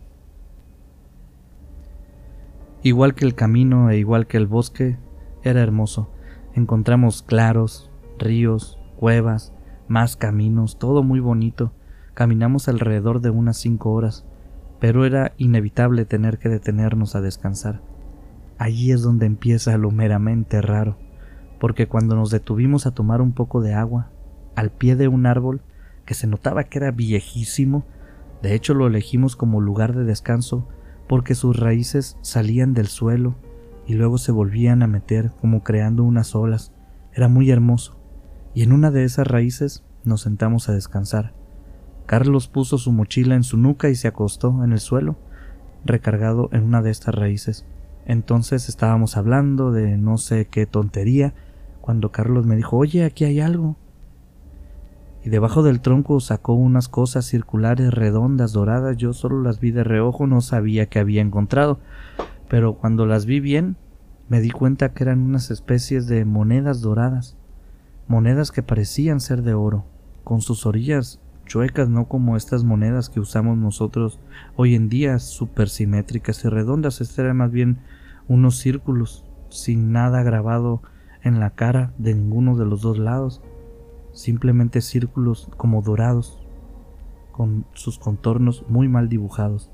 Igual 2.82 3.14
que 3.14 3.24
el 3.24 3.34
camino 3.34 3.90
e 3.90 3.98
igual 3.98 4.26
que 4.26 4.36
el 4.36 4.46
bosque, 4.46 4.98
era 5.42 5.62
hermoso. 5.62 6.10
Encontramos 6.54 7.22
claros, 7.22 7.90
ríos, 8.18 8.78
cuevas, 8.96 9.52
más 9.88 10.16
caminos, 10.16 10.78
todo 10.78 11.02
muy 11.02 11.20
bonito. 11.20 11.72
Caminamos 12.14 12.68
alrededor 12.68 13.20
de 13.20 13.30
unas 13.30 13.56
cinco 13.56 13.92
horas, 13.92 14.24
pero 14.80 15.04
era 15.04 15.32
inevitable 15.36 16.04
tener 16.04 16.38
que 16.38 16.48
detenernos 16.48 17.14
a 17.14 17.20
descansar. 17.20 17.80
Allí 18.58 18.90
es 18.90 19.02
donde 19.02 19.26
empieza 19.26 19.76
lo 19.76 19.90
meramente 19.90 20.62
raro, 20.62 20.96
porque 21.60 21.88
cuando 21.88 22.16
nos 22.16 22.30
detuvimos 22.30 22.86
a 22.86 22.92
tomar 22.92 23.20
un 23.20 23.32
poco 23.32 23.60
de 23.60 23.74
agua, 23.74 24.10
al 24.54 24.70
pie 24.70 24.96
de 24.96 25.08
un 25.08 25.26
árbol 25.26 25.60
que 26.06 26.14
se 26.14 26.26
notaba 26.26 26.64
que 26.64 26.78
era 26.78 26.90
viejísimo. 26.90 27.84
De 28.42 28.54
hecho 28.54 28.72
lo 28.72 28.86
elegimos 28.86 29.36
como 29.36 29.60
lugar 29.60 29.94
de 29.94 30.04
descanso 30.04 30.66
porque 31.06 31.34
sus 31.34 31.58
raíces 31.58 32.16
salían 32.22 32.72
del 32.72 32.86
suelo 32.86 33.36
y 33.86 33.94
luego 33.94 34.18
se 34.18 34.32
volvían 34.32 34.82
a 34.82 34.86
meter 34.86 35.32
como 35.40 35.62
creando 35.62 36.02
unas 36.04 36.34
olas. 36.34 36.72
Era 37.12 37.28
muy 37.28 37.50
hermoso. 37.50 37.98
Y 38.54 38.62
en 38.62 38.72
una 38.72 38.90
de 38.90 39.04
esas 39.04 39.26
raíces 39.26 39.84
nos 40.04 40.22
sentamos 40.22 40.68
a 40.68 40.72
descansar. 40.72 41.34
Carlos 42.06 42.48
puso 42.48 42.78
su 42.78 42.92
mochila 42.92 43.34
en 43.34 43.42
su 43.42 43.56
nuca 43.56 43.88
y 43.90 43.96
se 43.96 44.08
acostó 44.08 44.64
en 44.64 44.72
el 44.72 44.80
suelo, 44.80 45.16
recargado 45.84 46.48
en 46.52 46.62
una 46.62 46.82
de 46.82 46.90
estas 46.90 47.14
raíces. 47.14 47.66
Entonces 48.06 48.68
estábamos 48.68 49.16
hablando 49.16 49.72
de 49.72 49.98
no 49.98 50.16
sé 50.16 50.46
qué 50.46 50.66
tontería, 50.66 51.34
cuando 51.80 52.12
Carlos 52.12 52.46
me 52.46 52.56
dijo, 52.56 52.76
oye, 52.76 53.04
aquí 53.04 53.24
hay 53.24 53.40
algo 53.40 53.76
y 55.26 55.28
debajo 55.28 55.64
del 55.64 55.80
tronco 55.80 56.20
sacó 56.20 56.52
unas 56.52 56.88
cosas 56.88 57.24
circulares 57.24 57.92
redondas 57.92 58.52
doradas. 58.52 58.96
Yo 58.96 59.12
solo 59.12 59.42
las 59.42 59.58
vi 59.58 59.72
de 59.72 59.82
reojo, 59.82 60.28
no 60.28 60.40
sabía 60.40 60.86
qué 60.86 61.00
había 61.00 61.20
encontrado, 61.20 61.80
pero 62.48 62.74
cuando 62.74 63.06
las 63.06 63.26
vi 63.26 63.40
bien 63.40 63.76
me 64.28 64.40
di 64.40 64.50
cuenta 64.50 64.92
que 64.92 65.02
eran 65.02 65.22
unas 65.22 65.50
especies 65.50 66.06
de 66.06 66.24
monedas 66.24 66.80
doradas, 66.80 67.36
monedas 68.06 68.52
que 68.52 68.62
parecían 68.62 69.18
ser 69.18 69.42
de 69.42 69.54
oro, 69.54 69.84
con 70.22 70.42
sus 70.42 70.64
orillas 70.64 71.18
chuecas, 71.44 71.88
no 71.88 72.04
como 72.04 72.36
estas 72.36 72.62
monedas 72.62 73.08
que 73.08 73.18
usamos 73.18 73.58
nosotros 73.58 74.20
hoy 74.54 74.76
en 74.76 74.88
día, 74.88 75.18
simétricas 75.18 76.44
y 76.44 76.48
redondas. 76.48 77.00
Estas 77.00 77.18
eran 77.18 77.38
más 77.38 77.50
bien 77.50 77.78
unos 78.28 78.58
círculos, 78.58 79.24
sin 79.48 79.90
nada 79.90 80.22
grabado 80.22 80.82
en 81.24 81.40
la 81.40 81.50
cara 81.50 81.92
de 81.98 82.14
ninguno 82.14 82.56
de 82.56 82.64
los 82.64 82.80
dos 82.80 82.96
lados 82.96 83.42
simplemente 84.16 84.80
círculos 84.80 85.50
como 85.56 85.82
dorados, 85.82 86.42
con 87.32 87.66
sus 87.74 87.98
contornos 87.98 88.64
muy 88.68 88.88
mal 88.88 89.08
dibujados. 89.10 89.70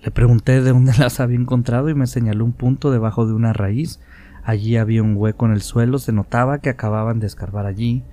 Le 0.00 0.12
pregunté 0.12 0.62
de 0.62 0.70
dónde 0.70 0.92
las 0.98 1.18
había 1.18 1.38
encontrado 1.38 1.88
y 1.88 1.94
me 1.94 2.06
señaló 2.06 2.44
un 2.44 2.52
punto 2.52 2.92
debajo 2.92 3.26
de 3.26 3.34
una 3.34 3.52
raíz. 3.52 4.00
Allí 4.44 4.76
había 4.76 5.02
un 5.02 5.16
hueco 5.16 5.46
en 5.46 5.52
el 5.52 5.62
suelo, 5.62 5.98
se 5.98 6.12
notaba 6.12 6.60
que 6.60 6.70
acababan 6.70 7.18
de 7.18 7.26
escarbar 7.26 7.66
allí. 7.66 8.04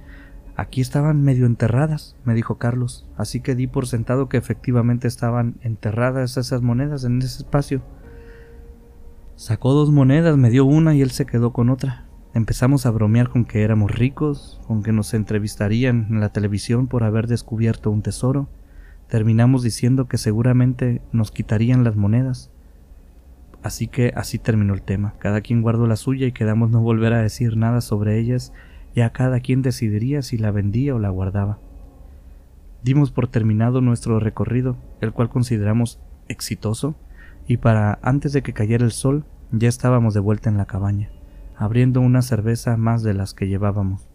Aquí 0.56 0.82
estaban 0.82 1.21
medio 1.21 1.45
enterradas, 1.45 2.15
me 2.25 2.34
dijo 2.34 2.58
Carlos, 2.58 3.08
así 3.15 3.41
que 3.41 3.56
di 3.56 3.67
por 3.67 3.86
sentado 3.86 4.29
que 4.29 4.38
efectivamente 4.38 5.08
estaban 5.08 5.56
enterradas 5.62 6.38
esas 6.38 6.62
monedas 6.63 7.03
en 7.03 7.19
ese 7.19 7.43
espacio. 7.43 7.84
Sacó 9.36 9.73
dos 9.73 9.91
monedas, 9.91 10.36
me 10.38 10.49
dio 10.49 10.65
una 10.65 10.95
y 10.95 11.01
él 11.01 11.12
se 11.12 11.25
quedó 11.25 11.53
con 11.53 11.69
otra. 11.69 12.06
Empezamos 12.36 12.88
a 12.88 12.91
bromear 12.91 13.30
con 13.30 13.46
que 13.46 13.62
éramos 13.62 13.91
ricos, 13.91 14.60
con 14.65 14.82
que 14.82 14.91
nos 14.91 15.13
entrevistarían 15.13 16.08
en 16.10 16.19
la 16.19 16.30
televisión 16.30 16.88
por 16.88 17.04
haber 17.04 17.28
descubierto 17.28 17.91
un 17.91 18.02
tesoro. 18.02 18.50
Terminamos 19.08 19.62
diciendo 19.62 20.08
que 20.08 20.17
seguramente 20.17 21.04
nos 21.12 21.30
quitarían 21.30 21.84
las 21.84 21.96
monedas. 21.96 22.50
Así 23.62 23.88
que 23.88 24.13
así 24.15 24.39
terminó 24.39 24.74
el 24.74 24.82
tema. 24.82 25.13
Cada 25.19 25.41
quien 25.41 25.62
guardó 25.62 25.86
la 25.86 25.96
suya 25.96 26.26
y 26.26 26.32
quedamos 26.32 26.72
no 26.72 26.82
volver 26.82 27.13
a 27.13 27.22
decir 27.22 27.56
nada 27.56 27.82
sobre 27.82 28.17
ellas, 28.17 28.52
ya 28.96 29.12
cada 29.12 29.39
quien 29.39 29.62
decidiría 29.62 30.24
si 30.24 30.39
la 30.39 30.50
vendía 30.50 30.96
o 30.96 31.00
la 31.00 31.10
guardaba. 31.10 31.60
Dimos 32.84 33.12
por 33.12 33.28
terminado 33.28 33.80
nuestro 33.80 34.19
recorrido, 34.19 34.76
el 35.02 35.13
cual 35.13 35.30
consideramos 35.30 36.00
exitoso, 36.28 36.96
y 37.48 37.58
para 37.58 38.00
antes 38.02 38.34
de 38.34 38.41
que 38.41 38.54
cayera 38.54 38.84
el 38.84 38.91
sol 38.91 39.24
ya 39.52 39.69
estábamos 39.69 40.15
de 40.15 40.19
vuelta 40.19 40.50
en 40.50 40.58
la 40.58 40.65
cabaña 40.65 41.12
abriendo 41.56 42.02
una 42.02 42.22
cerveza 42.22 42.78
más 42.78 43.04
de 43.04 43.13
las 43.13 43.34
que 43.34 43.48
llevábamos. 43.48 44.10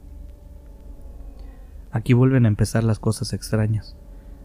Aquí 1.90 2.12
vuelven 2.12 2.44
a 2.44 2.48
empezar 2.48 2.85
las 2.85 2.98
cosas 2.98 3.33
extrañas. 3.33 3.96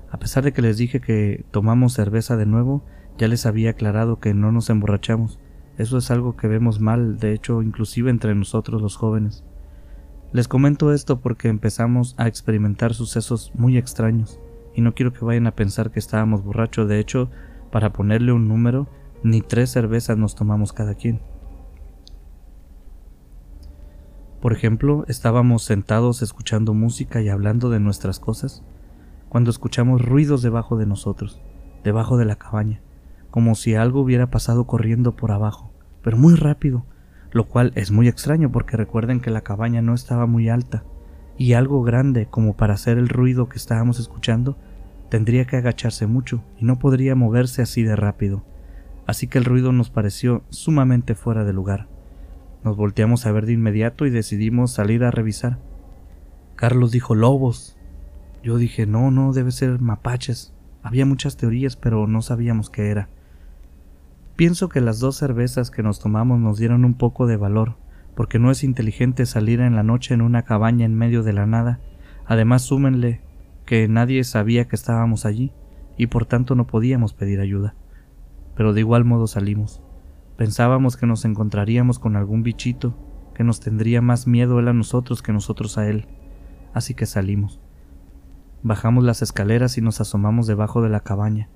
A 0.09 0.17
pesar 0.17 0.43
de 0.43 0.53
que 0.53 0.61
les 0.61 0.77
dije 0.77 1.01
que 1.01 1.45
tomamos 1.51 1.93
cerveza 1.93 2.37
de 2.37 2.45
nuevo, 2.45 2.83
Ya 3.17 3.27
les 3.27 3.45
había 3.45 3.71
aclarado 3.71 4.19
que 4.19 4.33
no 4.33 4.51
nos 4.51 4.69
emborrachamos. 4.69 5.39
Eso 5.77 5.97
es 5.97 6.09
algo 6.11 6.35
que 6.35 6.47
vemos 6.47 6.79
mal, 6.79 7.17
de 7.19 7.33
hecho, 7.33 7.61
inclusive 7.61 8.09
entre 8.09 8.33
nosotros 8.35 8.81
los 8.81 8.95
jóvenes. 8.95 9.43
Les 10.31 10.47
comento 10.47 10.91
esto 10.93 11.19
porque 11.19 11.47
empezamos 11.47 12.15
a 12.17 12.27
experimentar 12.27 12.93
sucesos 12.93 13.51
muy 13.53 13.77
extraños, 13.77 14.39
y 14.73 14.81
no 14.81 14.95
quiero 14.95 15.13
que 15.13 15.25
vayan 15.25 15.45
a 15.45 15.55
pensar 15.55 15.91
que 15.91 15.99
estábamos 15.99 16.43
borrachos, 16.43 16.87
de 16.87 16.99
hecho, 16.99 17.29
para 17.71 17.93
ponerle 17.93 18.31
un 18.31 18.47
número, 18.47 18.87
ni 19.23 19.41
tres 19.41 19.69
cervezas 19.69 20.17
nos 20.17 20.35
tomamos 20.35 20.73
cada 20.73 20.95
quien. 20.95 21.21
Por 24.43 24.51
ejemplo, 24.51 25.05
estábamos 25.07 25.63
sentados 25.63 26.21
escuchando 26.21 26.73
música 26.73 27.21
y 27.21 27.29
hablando 27.29 27.69
de 27.69 27.79
nuestras 27.79 28.19
cosas, 28.19 28.61
cuando 29.29 29.49
escuchamos 29.49 30.01
ruidos 30.01 30.41
debajo 30.41 30.75
de 30.75 30.85
nosotros, 30.85 31.41
debajo 31.85 32.17
de 32.17 32.25
la 32.25 32.35
cabaña, 32.35 32.81
como 33.31 33.55
si 33.55 33.75
algo 33.75 34.01
hubiera 34.01 34.29
pasado 34.29 34.67
corriendo 34.67 35.15
por 35.15 35.31
abajo, 35.31 35.71
pero 36.01 36.17
muy 36.17 36.35
rápido, 36.35 36.85
lo 37.31 37.47
cual 37.47 37.71
es 37.75 37.91
muy 37.91 38.09
extraño 38.09 38.51
porque 38.51 38.75
recuerden 38.75 39.21
que 39.21 39.31
la 39.31 39.45
cabaña 39.45 39.81
no 39.81 39.93
estaba 39.93 40.25
muy 40.25 40.49
alta, 40.49 40.83
y 41.37 41.53
algo 41.53 41.81
grande 41.81 42.25
como 42.25 42.57
para 42.57 42.73
hacer 42.73 42.97
el 42.97 43.07
ruido 43.07 43.47
que 43.47 43.55
estábamos 43.55 43.97
escuchando 43.97 44.57
tendría 45.07 45.45
que 45.45 45.55
agacharse 45.55 46.05
mucho 46.05 46.43
y 46.59 46.65
no 46.65 46.79
podría 46.79 47.15
moverse 47.15 47.61
así 47.61 47.83
de 47.83 47.95
rápido, 47.95 48.43
así 49.07 49.27
que 49.27 49.37
el 49.37 49.45
ruido 49.45 49.71
nos 49.71 49.89
pareció 49.89 50.43
sumamente 50.49 51.15
fuera 51.15 51.45
de 51.45 51.53
lugar. 51.53 51.92
Nos 52.63 52.77
volteamos 52.77 53.25
a 53.25 53.31
ver 53.31 53.45
de 53.45 53.53
inmediato 53.53 54.05
y 54.05 54.09
decidimos 54.09 54.71
salir 54.71 55.03
a 55.03 55.11
revisar. 55.11 55.59
Carlos 56.55 56.91
dijo 56.91 57.13
lobos. 57.13 57.77
Yo 58.41 58.57
dije 58.57 58.85
no, 58.85 59.11
no, 59.11 59.33
debe 59.33 59.51
ser 59.51 59.81
mapaches. 59.81 60.53
Había 60.81 61.05
muchas 61.05 61.35
teorías, 61.35 61.75
pero 61.75 62.07
no 62.07 62.21
sabíamos 62.21 62.69
qué 62.69 62.89
era. 62.89 63.09
Pienso 64.35 64.69
que 64.69 64.81
las 64.81 64.99
dos 64.99 65.17
cervezas 65.17 65.69
que 65.71 65.83
nos 65.83 65.99
tomamos 65.99 66.39
nos 66.39 66.57
dieron 66.57 66.85
un 66.85 66.95
poco 66.95 67.27
de 67.27 67.37
valor, 67.37 67.75
porque 68.15 68.39
no 68.39 68.49
es 68.49 68.63
inteligente 68.63 69.25
salir 69.25 69.59
en 69.59 69.75
la 69.75 69.83
noche 69.83 70.13
en 70.13 70.21
una 70.21 70.43
cabaña 70.43 70.85
en 70.85 70.95
medio 70.95 71.21
de 71.21 71.33
la 71.33 71.45
nada. 71.45 71.81
Además, 72.25 72.63
súmenle 72.63 73.21
que 73.65 73.87
nadie 73.87 74.23
sabía 74.23 74.67
que 74.67 74.75
estábamos 74.75 75.25
allí, 75.25 75.53
y 75.97 76.07
por 76.07 76.25
tanto 76.25 76.55
no 76.55 76.65
podíamos 76.65 77.13
pedir 77.13 77.41
ayuda. 77.41 77.75
Pero 78.55 78.73
de 78.73 78.79
igual 78.79 79.05
modo 79.05 79.27
salimos. 79.27 79.82
Pensábamos 80.37 80.97
que 80.97 81.05
nos 81.05 81.25
encontraríamos 81.25 81.99
con 81.99 82.15
algún 82.15 82.43
bichito, 82.43 82.95
que 83.35 83.43
nos 83.43 83.59
tendría 83.59 84.01
más 84.01 84.27
miedo 84.27 84.59
él 84.59 84.67
a 84.67 84.73
nosotros 84.73 85.21
que 85.21 85.33
nosotros 85.33 85.77
a 85.77 85.87
él. 85.87 86.07
Así 86.73 86.93
que 86.95 87.05
salimos. 87.05 87.59
Bajamos 88.63 89.03
las 89.03 89.21
escaleras 89.21 89.77
y 89.77 89.81
nos 89.81 90.01
asomamos 90.01 90.47
debajo 90.47 90.81
de 90.81 90.89
la 90.89 91.01
cabaña. 91.01 91.49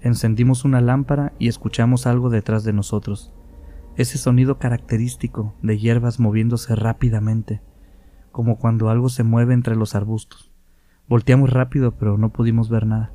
Encendimos 0.00 0.64
una 0.64 0.80
lámpara 0.80 1.32
y 1.38 1.48
escuchamos 1.48 2.06
algo 2.06 2.30
detrás 2.30 2.64
de 2.64 2.72
nosotros. 2.72 3.32
Ese 3.96 4.18
sonido 4.18 4.58
característico 4.58 5.54
de 5.62 5.78
hierbas 5.78 6.20
moviéndose 6.20 6.74
rápidamente, 6.76 7.60
como 8.30 8.58
cuando 8.58 8.90
algo 8.90 9.08
se 9.08 9.24
mueve 9.24 9.54
entre 9.54 9.74
los 9.74 9.94
arbustos. 9.94 10.52
Volteamos 11.08 11.50
rápido 11.50 11.96
pero 11.98 12.16
no 12.16 12.30
pudimos 12.30 12.68
ver 12.68 12.86
nada. 12.86 13.12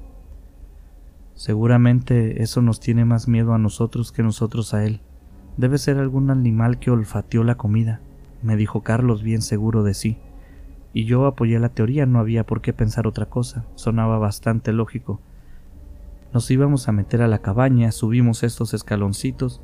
Seguramente 1.36 2.42
eso 2.42 2.62
nos 2.62 2.80
tiene 2.80 3.04
más 3.04 3.28
miedo 3.28 3.54
a 3.54 3.58
nosotros 3.58 4.14
que 4.14 4.24
nosotros 4.24 4.74
a 4.74 4.86
él. 4.86 5.02
Debe 5.58 5.78
ser 5.78 5.98
algún 5.98 6.32
animal 6.32 6.80
que 6.80 6.92
olfateó 6.92 7.44
la 7.44 7.56
comida, 7.56 8.00
me 8.42 8.56
dijo 8.56 8.82
Carlos 8.82 9.22
bien 9.22 9.42
seguro 9.42 9.84
de 9.84 9.94
sí. 9.94 10.18
Y 10.94 11.04
yo 11.04 11.26
apoyé 11.26 11.60
la 11.60 11.70
teoría, 11.70 12.06
no 12.06 12.20
había 12.20 12.46
por 12.46 12.62
qué 12.62 12.72
pensar 12.72 13.06
otra 13.06 13.26
cosa, 13.26 13.66
sonaba 13.76 14.18
bastante 14.18 14.72
lógico. 14.72 15.20
Nos 16.34 16.50
íbamos 16.50 16.88
a 16.88 16.94
meter 16.94 17.22
a 17.22 17.28
la 17.28 17.40
cabaña, 17.40 17.92
subimos 17.92 18.44
estos 18.44 18.74
escaloncitos 18.74 19.62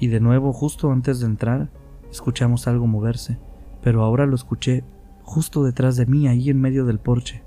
y 0.00 0.08
de 0.08 0.18
nuevo 0.18 0.52
justo 0.52 0.90
antes 0.90 1.20
de 1.20 1.26
entrar 1.26 1.70
escuchamos 2.10 2.66
algo 2.66 2.88
moverse, 2.88 3.38
pero 3.80 4.02
ahora 4.02 4.26
lo 4.26 4.34
escuché 4.34 4.82
justo 5.22 5.62
detrás 5.62 5.96
de 5.96 6.06
mí, 6.06 6.26
ahí 6.26 6.50
en 6.50 6.60
medio 6.60 6.84
del 6.84 6.98
porche. 6.98 7.42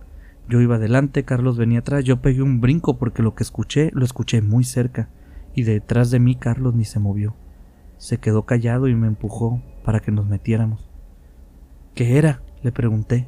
Yo 0.48 0.62
iba 0.62 0.76
adelante, 0.76 1.26
Carlos 1.26 1.58
venía 1.58 1.80
atrás, 1.80 2.04
yo 2.04 2.22
pegué 2.22 2.44
un 2.44 2.62
brinco 2.62 2.98
porque 2.98 3.24
lo 3.24 3.34
que 3.34 3.44
escuché 3.44 3.90
lo 3.94 4.06
escuché 4.06 4.42
muy 4.42 4.64
cerca, 4.64 5.10
y 5.56 5.64
detrás 5.64 6.12
de 6.12 6.20
mí 6.20 6.36
Carlos 6.36 6.76
ni 6.76 6.86
se 6.86 7.00
movió. 7.00 7.36
Se 7.98 8.20
quedó 8.20 8.46
callado 8.46 8.88
y 8.88 8.96
me 8.96 9.08
empujó 9.08 9.62
para 9.84 10.02
que 10.02 10.12
nos 10.12 10.28
metiéramos. 10.28 10.90
¿Qué 11.96 12.18
era? 12.18 12.42
le 12.62 12.72
pregunté, 12.72 13.28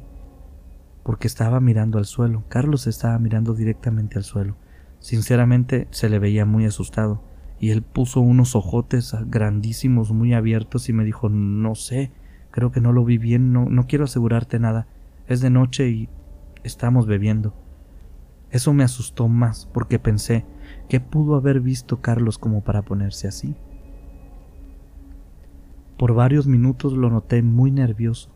porque 1.04 1.28
estaba 1.28 1.60
mirando 1.60 1.98
al 1.98 2.06
suelo. 2.06 2.42
Carlos 2.48 2.88
estaba 2.88 3.16
mirando 3.20 3.54
directamente 3.54 4.18
al 4.18 4.24
suelo. 4.24 4.56
Sinceramente 4.98 5.86
se 5.90 6.08
le 6.08 6.18
veía 6.18 6.44
muy 6.44 6.64
asustado, 6.64 7.22
y 7.60 7.70
él 7.70 7.82
puso 7.82 8.20
unos 8.20 8.56
ojotes 8.56 9.14
grandísimos 9.26 10.12
muy 10.12 10.34
abiertos 10.34 10.88
y 10.88 10.92
me 10.92 11.04
dijo 11.04 11.28
no 11.28 11.74
sé, 11.74 12.10
creo 12.50 12.72
que 12.72 12.80
no 12.80 12.92
lo 12.92 13.04
vi 13.04 13.18
bien, 13.18 13.52
no, 13.52 13.66
no 13.66 13.86
quiero 13.86 14.04
asegurarte 14.04 14.58
nada. 14.58 14.86
Es 15.26 15.40
de 15.40 15.50
noche 15.50 15.88
y 15.88 16.08
estamos 16.64 17.06
bebiendo. 17.06 17.54
Eso 18.50 18.72
me 18.72 18.84
asustó 18.84 19.28
más 19.28 19.68
porque 19.72 19.98
pensé 19.98 20.46
¿qué 20.88 21.00
pudo 21.00 21.36
haber 21.36 21.60
visto 21.60 22.00
Carlos 22.00 22.38
como 22.38 22.62
para 22.62 22.82
ponerse 22.82 23.28
así. 23.28 23.54
Por 25.98 26.14
varios 26.14 26.46
minutos 26.46 26.92
lo 26.92 27.10
noté 27.10 27.42
muy 27.42 27.70
nervioso. 27.70 28.30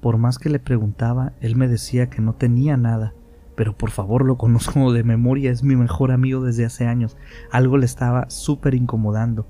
Por 0.00 0.18
más 0.18 0.38
que 0.38 0.50
le 0.50 0.58
preguntaba, 0.58 1.32
él 1.40 1.56
me 1.56 1.68
decía 1.68 2.10
que 2.10 2.20
no 2.20 2.34
tenía 2.34 2.76
nada, 2.76 3.14
pero 3.56 3.76
por 3.76 3.90
favor 3.90 4.24
lo 4.24 4.36
conozco 4.36 4.92
de 4.92 5.04
memoria, 5.04 5.50
es 5.50 5.62
mi 5.62 5.76
mejor 5.76 6.10
amigo 6.12 6.42
desde 6.42 6.64
hace 6.64 6.86
años. 6.86 7.16
Algo 7.50 7.78
le 7.78 7.86
estaba 7.86 8.28
súper 8.28 8.74
incomodando. 8.74 9.46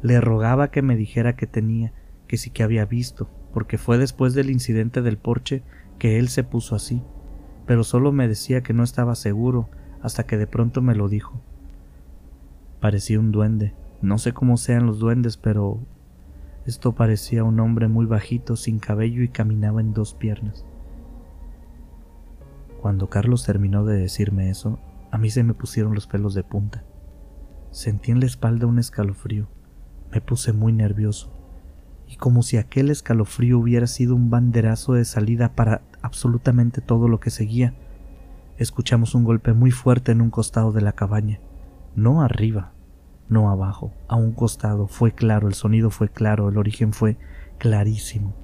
Le 0.00 0.20
rogaba 0.20 0.70
que 0.70 0.82
me 0.82 0.96
dijera 0.96 1.36
que 1.36 1.46
tenía, 1.46 1.92
que 2.26 2.36
sí 2.36 2.50
que 2.50 2.64
había 2.64 2.86
visto, 2.86 3.28
porque 3.52 3.78
fue 3.78 3.98
después 3.98 4.34
del 4.34 4.50
incidente 4.50 5.02
del 5.02 5.18
porche 5.18 5.62
que 5.98 6.18
él 6.18 6.28
se 6.28 6.42
puso 6.42 6.74
así, 6.74 7.02
pero 7.72 7.84
solo 7.84 8.12
me 8.12 8.28
decía 8.28 8.62
que 8.62 8.74
no 8.74 8.84
estaba 8.84 9.14
seguro 9.14 9.70
hasta 10.02 10.26
que 10.26 10.36
de 10.36 10.46
pronto 10.46 10.82
me 10.82 10.94
lo 10.94 11.08
dijo. 11.08 11.40
Parecía 12.80 13.18
un 13.18 13.32
duende. 13.32 13.72
No 14.02 14.18
sé 14.18 14.34
cómo 14.34 14.58
sean 14.58 14.84
los 14.84 14.98
duendes, 14.98 15.38
pero 15.38 15.80
esto 16.66 16.92
parecía 16.94 17.44
un 17.44 17.58
hombre 17.60 17.88
muy 17.88 18.04
bajito, 18.04 18.56
sin 18.56 18.78
cabello 18.78 19.22
y 19.22 19.28
caminaba 19.28 19.80
en 19.80 19.94
dos 19.94 20.12
piernas. 20.12 20.66
Cuando 22.82 23.08
Carlos 23.08 23.46
terminó 23.46 23.86
de 23.86 23.96
decirme 23.96 24.50
eso, 24.50 24.78
a 25.10 25.16
mí 25.16 25.30
se 25.30 25.42
me 25.42 25.54
pusieron 25.54 25.94
los 25.94 26.06
pelos 26.06 26.34
de 26.34 26.44
punta. 26.44 26.84
Sentí 27.70 28.10
en 28.10 28.20
la 28.20 28.26
espalda 28.26 28.66
un 28.66 28.80
escalofrío. 28.80 29.48
Me 30.10 30.20
puse 30.20 30.52
muy 30.52 30.74
nervioso. 30.74 31.32
Y 32.06 32.16
como 32.16 32.42
si 32.42 32.58
aquel 32.58 32.90
escalofrío 32.90 33.58
hubiera 33.58 33.86
sido 33.86 34.14
un 34.14 34.28
banderazo 34.28 34.92
de 34.92 35.06
salida 35.06 35.54
para 35.54 35.80
absolutamente 36.02 36.80
todo 36.80 37.08
lo 37.08 37.20
que 37.20 37.30
seguía, 37.30 37.74
escuchamos 38.58 39.14
un 39.14 39.24
golpe 39.24 39.52
muy 39.52 39.70
fuerte 39.70 40.12
en 40.12 40.20
un 40.20 40.30
costado 40.30 40.72
de 40.72 40.82
la 40.82 40.92
cabaña. 40.92 41.40
No 41.94 42.22
arriba, 42.22 42.72
no 43.28 43.50
abajo, 43.50 43.92
a 44.08 44.16
un 44.16 44.32
costado. 44.32 44.86
Fue 44.86 45.12
claro, 45.12 45.48
el 45.48 45.54
sonido 45.54 45.90
fue 45.90 46.08
claro, 46.08 46.48
el 46.48 46.58
origen 46.58 46.92
fue 46.92 47.16
clarísimo. 47.58 48.34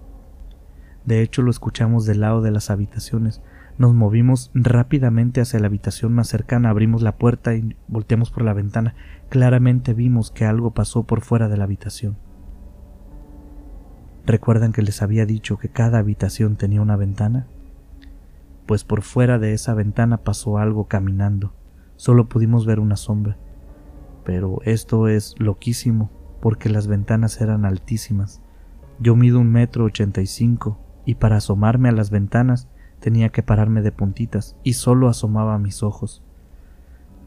De 1.05 1.23
hecho, 1.23 1.43
lo 1.43 1.51
escuchamos 1.51 2.05
del 2.05 2.21
lado 2.21 2.43
de 2.43 2.51
las 2.51 2.71
habitaciones, 2.71 3.43
nos 3.79 3.95
movimos 3.95 4.51
rápidamente 4.55 5.41
hacia 5.41 5.61
la 5.61 5.69
habitación 5.69 6.13
más 6.13 6.27
cercana, 6.27 6.69
abrimos 6.69 7.01
la 7.01 7.17
puerta 7.17 7.55
y 7.55 7.77
volteamos 7.87 8.33
por 8.33 8.43
la 8.43 8.53
ventana. 8.53 8.95
Claramente 9.29 9.95
vimos 9.95 10.33
que 10.33 10.45
algo 10.45 10.73
pasó 10.73 11.05
por 11.05 11.21
fuera 11.21 11.49
de 11.49 11.57
la 11.57 11.65
habitación. 11.65 12.19
¿Recuerdan 14.29 14.73
que 14.73 14.83
les 14.83 15.01
había 15.01 15.25
dicho 15.25 15.57
que 15.57 15.71
cada 15.71 15.99
habitación 15.99 16.57
tenía 16.57 16.83
una 16.83 16.97
ventana? 16.97 17.47
Pues 18.67 18.85
por 18.85 19.01
fuera 19.01 19.39
de 19.39 19.55
esa 19.55 19.73
ventana 19.73 20.19
pasó 20.19 20.59
algo 20.59 20.87
caminando. 20.87 21.55
Solo 21.97 22.29
pudimos 22.29 22.67
ver 22.67 22.79
una 22.79 22.97
sombra. 22.97 23.39
Pero 24.27 24.59
esto 24.67 25.09
es 25.09 25.35
loquísimo, 25.39 26.11
porque 26.43 26.69
las 26.69 26.89
ventanas 26.89 27.41
eran 27.41 27.65
altísimas. 27.65 28.43
Yo 29.01 29.17
mido 29.17 29.41
un 29.41 29.51
metro 29.51 29.87
ochenta 29.87 30.21
y 30.21 30.27
cinco, 30.27 30.79
y 31.07 31.15
para 31.15 31.39
asomarme 31.39 31.89
a 31.89 31.93
las 31.93 32.11
ventanas 32.11 32.69
Tenía 33.01 33.29
que 33.29 33.43
pararme 33.43 33.83
de 33.83 33.93
puntitas 33.93 34.57
y 34.65 34.73
solo 34.73 35.09
asomaba 35.09 35.59
mis 35.59 35.83
ojos. 35.83 36.23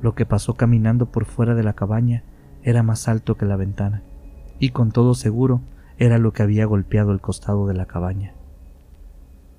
Lo 0.01 0.15
que 0.15 0.25
pasó 0.25 0.55
caminando 0.55 1.11
por 1.11 1.25
fuera 1.25 1.55
de 1.55 1.63
la 1.63 1.73
cabaña 1.73 2.23
era 2.63 2.83
más 2.83 3.07
alto 3.07 3.37
que 3.37 3.45
la 3.45 3.55
ventana, 3.55 4.03
y 4.59 4.69
con 4.69 4.91
todo 4.91 5.15
seguro 5.15 5.61
era 6.01 6.17
lo 6.17 6.33
que 6.33 6.43
había 6.43 6.65
golpeado 6.65 7.11
el 7.11 7.21
costado 7.21 7.67
de 7.67 7.73
la 7.73 7.85
cabaña. 7.85 8.33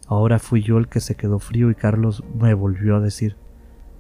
Ahora 0.06 0.38
fui 0.38 0.62
yo 0.62 0.78
el 0.78 0.88
que 0.88 1.00
se 1.00 1.14
quedó 1.14 1.38
frío 1.38 1.70
y 1.70 1.74
Carlos 1.74 2.24
me 2.38 2.52
volvió 2.52 2.96
a 2.96 3.00
decir, 3.00 3.36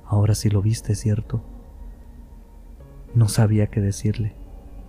ahora 0.04 0.34
sí 0.34 0.50
lo 0.50 0.60
viste, 0.60 0.94
¿cierto? 0.94 1.42
No 3.14 3.28
sabía 3.28 3.68
qué 3.68 3.80
decirle. 3.80 4.34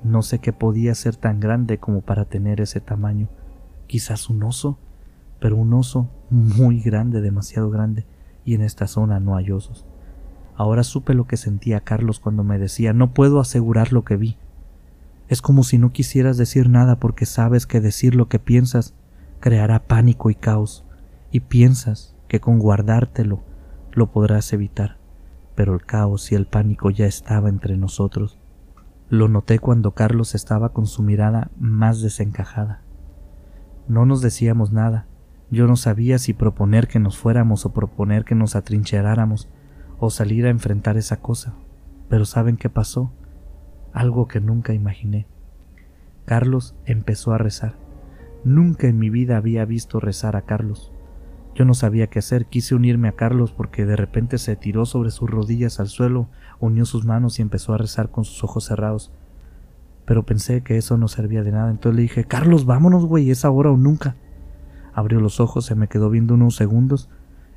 No 0.03 0.21
sé 0.21 0.39
qué 0.39 0.51
podía 0.51 0.95
ser 0.95 1.15
tan 1.15 1.39
grande 1.39 1.77
como 1.77 2.01
para 2.01 2.25
tener 2.25 2.59
ese 2.59 2.81
tamaño. 2.81 3.29
Quizás 3.87 4.29
un 4.29 4.43
oso 4.43 4.79
pero 5.43 5.57
un 5.57 5.73
oso 5.73 6.09
muy 6.29 6.79
grande, 6.79 7.19
demasiado 7.19 7.69
grande, 7.69 8.05
y 8.45 8.53
en 8.53 8.61
esta 8.61 8.87
zona 8.87 9.19
no 9.19 9.35
hay 9.35 9.51
osos. 9.51 9.85
Ahora 10.55 10.85
supe 10.85 11.13
lo 11.13 11.27
que 11.27 11.35
sentía 11.35 11.81
Carlos 11.81 12.21
cuando 12.21 12.45
me 12.45 12.57
decía 12.57 12.93
no 12.93 13.13
puedo 13.13 13.41
asegurar 13.41 13.91
lo 13.91 14.05
que 14.05 14.15
vi. 14.15 14.37
Es 15.34 15.41
como 15.41 15.63
si 15.63 15.80
no 15.80 15.91
quisieras 15.91 16.38
decir 16.38 16.69
nada 16.69 17.00
porque 17.00 17.26
sabes 17.26 17.65
que 17.65 17.82
decir 17.82 18.13
lo 18.13 18.30
que 18.30 18.38
piensas 18.38 18.93
creará 19.39 19.88
pánico 19.88 20.30
y 20.30 20.36
caos, 20.36 20.86
y 21.32 21.39
piensas 21.39 22.15
que 22.28 22.39
con 22.39 22.60
guardártelo 22.60 23.41
lo 23.93 24.12
podrás 24.12 24.54
evitar. 24.54 25.00
Pero 25.56 25.74
el 25.74 25.88
caos 25.88 26.32
y 26.32 26.36
el 26.36 26.46
pánico 26.46 26.91
ya 26.91 27.08
estaba 27.08 27.50
entre 27.50 27.78
nosotros. 27.78 28.38
Lo 29.10 29.28
noté 29.28 29.58
cuando 29.58 29.96
Carlos 29.96 30.36
estaba 30.36 30.69
con 30.72 30.86
su 30.86 31.02
mirada 31.02 31.50
más 31.58 32.04
desencajada. 32.04 32.84
No 33.88 34.06
nos 34.06 34.22
decíamos 34.22 34.72
nada. 34.72 35.08
Yo 35.50 35.65
no 35.65 35.78
sabía 35.78 36.19
si 36.19 36.34
proponer 36.34 36.88
que 36.88 37.00
nos 37.00 37.17
fuéramos 37.17 37.65
o 37.65 37.74
proponer 37.74 38.24
que 38.24 38.36
nos 38.36 38.56
atrincheráramos 38.56 39.50
o 39.98 40.12
salir 40.12 40.46
a 40.46 40.52
enfrentar 40.52 40.96
esa 40.96 41.22
cosa. 41.22 41.56
Pero 42.08 42.26
¿saben 42.26 42.56
qué 42.56 42.69
pasó? 42.69 43.12
Algo 43.93 44.27
que 44.27 44.41
nunca 44.41 44.73
imaginé. 44.73 45.27
Carlos 46.25 46.75
empezó 46.86 47.34
a 47.34 47.38
rezar. 47.38 47.75
Nunca 48.43 48.88
en 48.88 48.97
mi 48.97 49.10
vida 49.10 49.38
había 49.38 49.65
visto 49.65 49.99
rezar 49.99 50.36
a 50.36 50.41
Carlos. 50.41 50.91
Yo 51.56 51.65
no 51.65 51.75
sabía 51.75 52.08
qué 52.08 52.19
hacer, 52.19 52.47
quise 52.47 52.73
unirme 52.73 53.08
a 53.08 53.13
Carlos 53.13 53.51
porque 53.51 53.86
de 53.86 53.95
repente 53.95 54.39
se 54.39 54.56
tiró 54.56 54.86
sobre 54.86 55.12
sus 55.12 55.29
rodillas 55.29 55.79
al 55.79 55.88
suelo, 55.88 56.27
unió 56.60 56.86
sus 56.86 57.06
manos 57.06 57.38
y 57.38 57.43
empezó 57.43 57.73
a 57.73 57.77
rezar 57.77 58.10
con 58.10 58.25
sus 58.25 58.43
ojos 58.43 58.65
cerrados. 58.65 59.12
Pero 60.06 60.25
pensé 60.25 60.63
que 60.63 60.77
eso 60.77 60.97
no 60.97 61.08
servía 61.08 61.43
de 61.43 61.51
nada, 61.51 61.69
entonces 61.69 61.95
le 61.95 62.01
dije, 62.01 62.23
Carlos, 62.25 62.65
vámonos, 62.65 63.06
güey, 63.06 63.29
es 63.29 63.45
ahora 63.45 63.71
o 63.71 63.77
nunca. 63.77 64.15
Abrió 64.93 65.19
los 65.19 65.39
ojos, 65.39 65.65
se 65.65 65.75
me 65.75 65.88
quedó 65.88 66.10
viendo 66.10 66.34
unos 66.34 66.56
segundos 66.56 67.10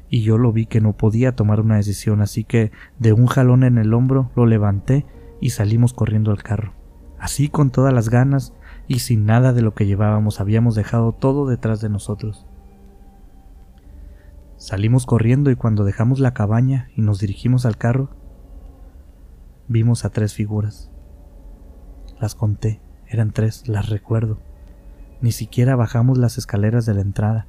y 0.09 0.23
yo 0.23 0.39
lo 0.39 0.53
vi 0.53 0.67
que 0.67 0.81
no 0.81 0.93
podía 0.93 1.35
tomar 1.35 1.61
una 1.61 1.77
decisión, 1.77 2.21
así 2.21 2.45
que 2.45 2.71
de 2.99 3.13
un 3.13 3.27
jalón 3.27 3.65
en 3.65 3.79
el 3.79 3.95
hombro 3.95 4.31
lo 4.37 4.47
levanté 4.47 5.07
y 5.41 5.51
salimos 5.51 5.93
corriendo 5.93 6.31
al 6.31 6.43
carro. 6.43 6.73
Así 7.19 7.49
con 7.49 7.71
todas 7.71 7.93
las 7.93 8.09
ganas 8.09 8.53
y 8.89 9.01
sin 9.01 9.27
nada 9.27 9.53
de 9.53 9.63
lo 9.63 9.75
que 9.75 9.87
llevábamos 9.87 10.41
habíamos 10.41 10.75
dejado 10.75 11.13
todo 11.13 11.47
detrás 11.47 11.81
de 11.81 11.89
nosotros. 11.89 12.47
Salimos 14.57 15.07
corriendo 15.07 15.51
y 15.51 15.57
cuando 15.57 15.85
dejamos 15.85 16.19
la 16.19 16.33
cabaña 16.33 16.89
y 16.97 17.03
nos 17.03 17.21
dirigimos 17.21 17.67
al 17.67 17.77
carro, 17.77 18.11
vimos 19.69 20.05
a 20.05 20.11
tres 20.11 20.35
figuras. 20.35 20.91
Las 22.21 22.35
conté, 22.35 22.81
eran 23.07 23.33
tres, 23.33 23.69
las 23.69 23.89
recuerdo. 23.89 24.39
Ni 25.21 25.33
siquiera 25.33 25.77
bajamos 25.77 26.19
las 26.19 26.39
escaleras 26.39 26.87
de 26.87 26.95
la 26.95 27.03
entrada. 27.03 27.47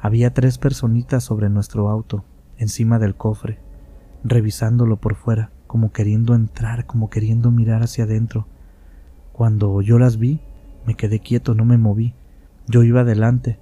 Había 0.00 0.32
tres 0.32 0.58
personitas 0.58 1.22
sobre 1.22 1.50
nuestro 1.50 1.88
auto, 1.88 2.24
encima 2.56 2.98
del 2.98 3.14
cofre, 3.14 3.58
revisándolo 4.24 4.96
por 4.96 5.14
fuera, 5.14 5.50
como 5.70 5.92
queriendo 5.92 6.34
entrar, 6.34 6.84
como 6.84 7.10
queriendo 7.10 7.52
mirar 7.52 7.84
hacia 7.84 8.02
adentro. 8.02 8.48
Cuando 9.32 9.80
yo 9.82 10.00
las 10.00 10.18
vi, 10.18 10.40
me 10.84 10.96
quedé 10.96 11.20
quieto, 11.20 11.54
no 11.54 11.64
me 11.64 11.78
moví. 11.78 12.12
Yo 12.66 12.82
iba 12.82 13.02
adelante, 13.02 13.60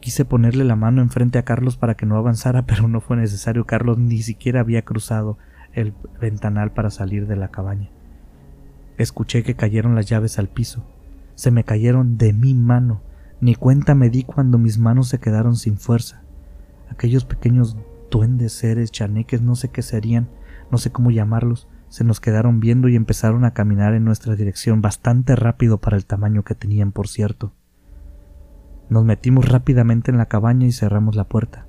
Quise 0.00 0.24
ponerle 0.24 0.64
la 0.64 0.74
mano 0.74 1.00
enfrente 1.00 1.38
a 1.38 1.44
Carlos 1.44 1.76
para 1.76 1.94
que 1.94 2.06
no 2.06 2.16
avanzara, 2.16 2.62
pero 2.66 2.88
no 2.88 3.00
fue 3.00 3.16
necesario. 3.16 3.66
Carlos 3.66 3.98
ni 3.98 4.20
siquiera 4.20 4.58
había 4.58 4.82
cruzado 4.82 5.38
el 5.74 5.94
ventanal 6.20 6.72
para 6.72 6.90
salir 6.90 7.28
de 7.28 7.36
la 7.36 7.52
cabaña. 7.52 7.88
Escuché 8.98 9.44
que 9.44 9.54
cayeron 9.54 9.94
las 9.94 10.06
llaves 10.06 10.40
al 10.40 10.48
piso. 10.48 10.84
Se 11.36 11.52
me 11.52 11.62
cayeron 11.62 12.18
de 12.18 12.32
mi 12.32 12.52
mano. 12.52 13.00
Ni 13.40 13.54
cuenta 13.54 13.94
me 13.94 14.10
di 14.10 14.24
cuando 14.24 14.58
mis 14.58 14.76
manos 14.76 15.06
se 15.06 15.20
quedaron 15.20 15.54
sin 15.54 15.78
fuerza. 15.78 16.24
Aquellos 16.90 17.24
pequeños 17.24 17.76
duendes, 18.10 18.52
seres, 18.54 18.90
chaneques, 18.90 19.40
no 19.40 19.54
sé 19.54 19.68
qué 19.68 19.82
serían, 19.82 20.28
no 20.74 20.78
sé 20.78 20.90
cómo 20.90 21.12
llamarlos, 21.12 21.68
se 21.88 22.02
nos 22.02 22.18
quedaron 22.18 22.58
viendo 22.58 22.88
y 22.88 22.96
empezaron 22.96 23.44
a 23.44 23.52
caminar 23.52 23.94
en 23.94 24.04
nuestra 24.04 24.34
dirección 24.34 24.82
bastante 24.82 25.36
rápido 25.36 25.78
para 25.78 25.96
el 25.96 26.04
tamaño 26.04 26.42
que 26.42 26.56
tenían, 26.56 26.90
por 26.90 27.06
cierto. 27.06 27.52
Nos 28.88 29.04
metimos 29.04 29.48
rápidamente 29.48 30.10
en 30.10 30.18
la 30.18 30.26
cabaña 30.26 30.66
y 30.66 30.72
cerramos 30.72 31.14
la 31.14 31.28
puerta. 31.28 31.68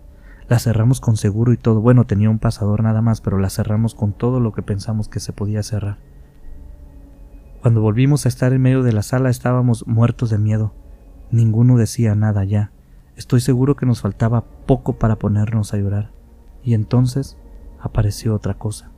La 0.49 0.57
cerramos 0.57 1.01
con 1.01 1.17
seguro 1.17 1.53
y 1.53 1.57
todo. 1.57 1.81
Bueno, 1.81 2.07
tenía 2.07 2.31
un 2.31 2.39
pasador 2.39 2.81
nada 2.81 3.03
más, 3.03 3.21
pero 3.21 3.37
la 3.37 3.51
cerramos 3.51 3.93
con 3.93 4.11
todo 4.11 4.39
lo 4.39 4.53
que 4.53 4.63
pensamos 4.63 5.07
que 5.07 5.19
se 5.19 5.33
podía 5.33 5.61
cerrar. 5.61 5.99
Cuando 7.61 7.81
volvimos 7.81 8.25
a 8.25 8.29
estar 8.29 8.53
en 8.53 8.61
medio 8.63 8.81
de 8.81 8.91
la 8.91 9.03
sala 9.03 9.29
estábamos 9.29 9.85
muertos 9.85 10.31
de 10.31 10.39
miedo. 10.39 10.73
Ninguno 11.29 11.77
decía 11.77 12.15
nada 12.15 12.43
ya. 12.43 12.71
Estoy 13.15 13.39
seguro 13.39 13.75
que 13.75 13.85
nos 13.85 14.01
faltaba 14.01 14.45
poco 14.65 14.97
para 14.97 15.17
ponernos 15.17 15.75
a 15.75 15.77
llorar. 15.77 16.09
Y 16.63 16.73
entonces 16.73 17.37
apareció 17.79 18.33
otra 18.33 18.55
cosa. 18.55 18.94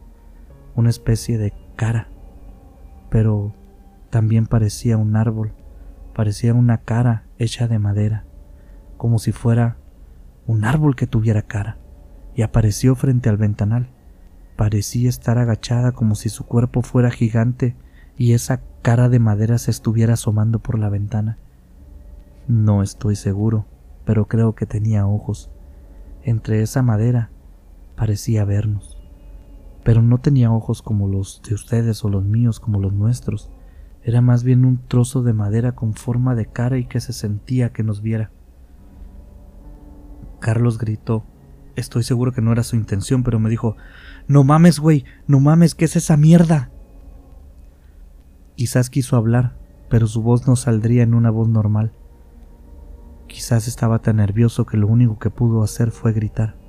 Una 0.77 0.89
especie 0.89 1.37
de 1.37 1.51
cara. 1.75 2.07
Pero 3.09 3.53
también 4.09 4.47
parecía 4.47 4.95
un 4.95 5.17
árbol 5.17 5.51
parecía 6.17 6.55
una 6.55 6.79
cara 6.79 7.25
hecha 7.37 7.67
de 7.67 7.77
madera, 7.77 8.25
como 8.97 9.19
si 9.19 9.31
fuera 9.31 9.77
un 10.47 10.65
árbol 10.65 10.95
que 10.95 11.05
tuviera 11.05 11.43
cara, 11.43 11.77
y 12.33 12.41
apareció 12.41 12.95
frente 12.95 13.29
al 13.29 13.37
ventanal. 13.37 13.91
Parecía 14.55 15.09
estar 15.09 15.37
agachada 15.37 15.91
como 15.91 16.15
si 16.15 16.29
su 16.29 16.43
cuerpo 16.47 16.81
fuera 16.81 17.11
gigante 17.11 17.75
y 18.17 18.33
esa 18.33 18.61
cara 18.81 19.09
de 19.09 19.19
madera 19.19 19.59
se 19.59 19.69
estuviera 19.69 20.13
asomando 20.13 20.57
por 20.57 20.79
la 20.79 20.89
ventana. 20.89 21.37
No 22.47 22.81
estoy 22.81 23.15
seguro, 23.15 23.67
pero 24.03 24.27
creo 24.27 24.55
que 24.55 24.65
tenía 24.65 25.05
ojos. 25.05 25.51
Entre 26.23 26.63
esa 26.63 26.81
madera 26.81 27.29
parecía 27.95 28.43
vernos. 28.43 28.96
Pero 29.87 30.01
no 30.01 30.17
tenía 30.17 30.51
ojos 30.51 30.81
como 30.81 31.07
los 31.07 31.41
de 31.47 31.55
ustedes 31.55 32.03
o 32.03 32.09
los 32.09 32.25
míos 32.25 32.59
como 32.59 32.81
los 32.81 32.91
nuestros. 32.91 33.49
Era 34.03 34.19
más 34.19 34.43
bien 34.43 34.65
un 34.65 34.85
trozo 34.85 35.23
de 35.23 35.31
madera 35.31 35.75
con 35.75 35.93
forma 35.93 36.35
de 36.35 36.45
cara 36.45 36.77
y 36.77 36.83
que 36.83 36.99
se 36.99 37.13
sentía 37.13 37.71
que 37.71 37.83
nos 37.83 38.01
viera. 38.01 38.29
Carlos 40.41 40.77
gritó. 40.77 41.23
Estoy 41.77 42.03
seguro 42.03 42.33
que 42.33 42.41
no 42.41 42.51
era 42.51 42.63
su 42.63 42.75
intención, 42.75 43.23
pero 43.23 43.39
me 43.39 43.49
dijo, 43.49 43.77
No 44.27 44.43
mames, 44.43 44.81
güey, 44.81 45.05
no 45.25 45.39
mames, 45.39 45.73
¿qué 45.73 45.85
es 45.85 45.95
esa 45.95 46.17
mierda? 46.17 46.69
Quizás 48.55 48.89
quiso 48.89 49.15
hablar, 49.15 49.57
pero 49.89 50.05
su 50.05 50.21
voz 50.21 50.49
no 50.49 50.57
saldría 50.57 51.03
en 51.03 51.13
una 51.13 51.29
voz 51.29 51.47
normal. 51.47 51.93
Quizás 53.27 53.69
estaba 53.69 53.99
tan 53.99 54.17
nervioso 54.17 54.65
que 54.65 54.75
lo 54.75 54.87
único 54.87 55.17
que 55.17 55.29
pudo 55.29 55.63
hacer 55.63 55.91
fue 55.91 56.11
gritar. 56.11 56.66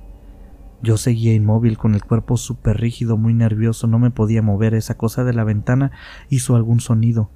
Yo 0.81 0.95
seguía 0.97 1.33
inmóvil 1.33 1.77
con 1.77 1.93
el 1.93 2.05
cuerpo 2.05 2.37
súper 2.37 2.79
rígido, 2.79 3.17
muy 3.17 3.33
nervioso, 3.33 3.87
no 3.87 3.99
me 3.99 4.11
podía 4.11 4.41
mover. 4.41 4.73
Esa 4.73 4.95
cosa 4.95 5.25
de 5.25 5.33
la 5.33 5.43
ventana 5.43 5.91
hizo 6.29 6.55
algún 6.55 6.79
sonido. 6.79 7.29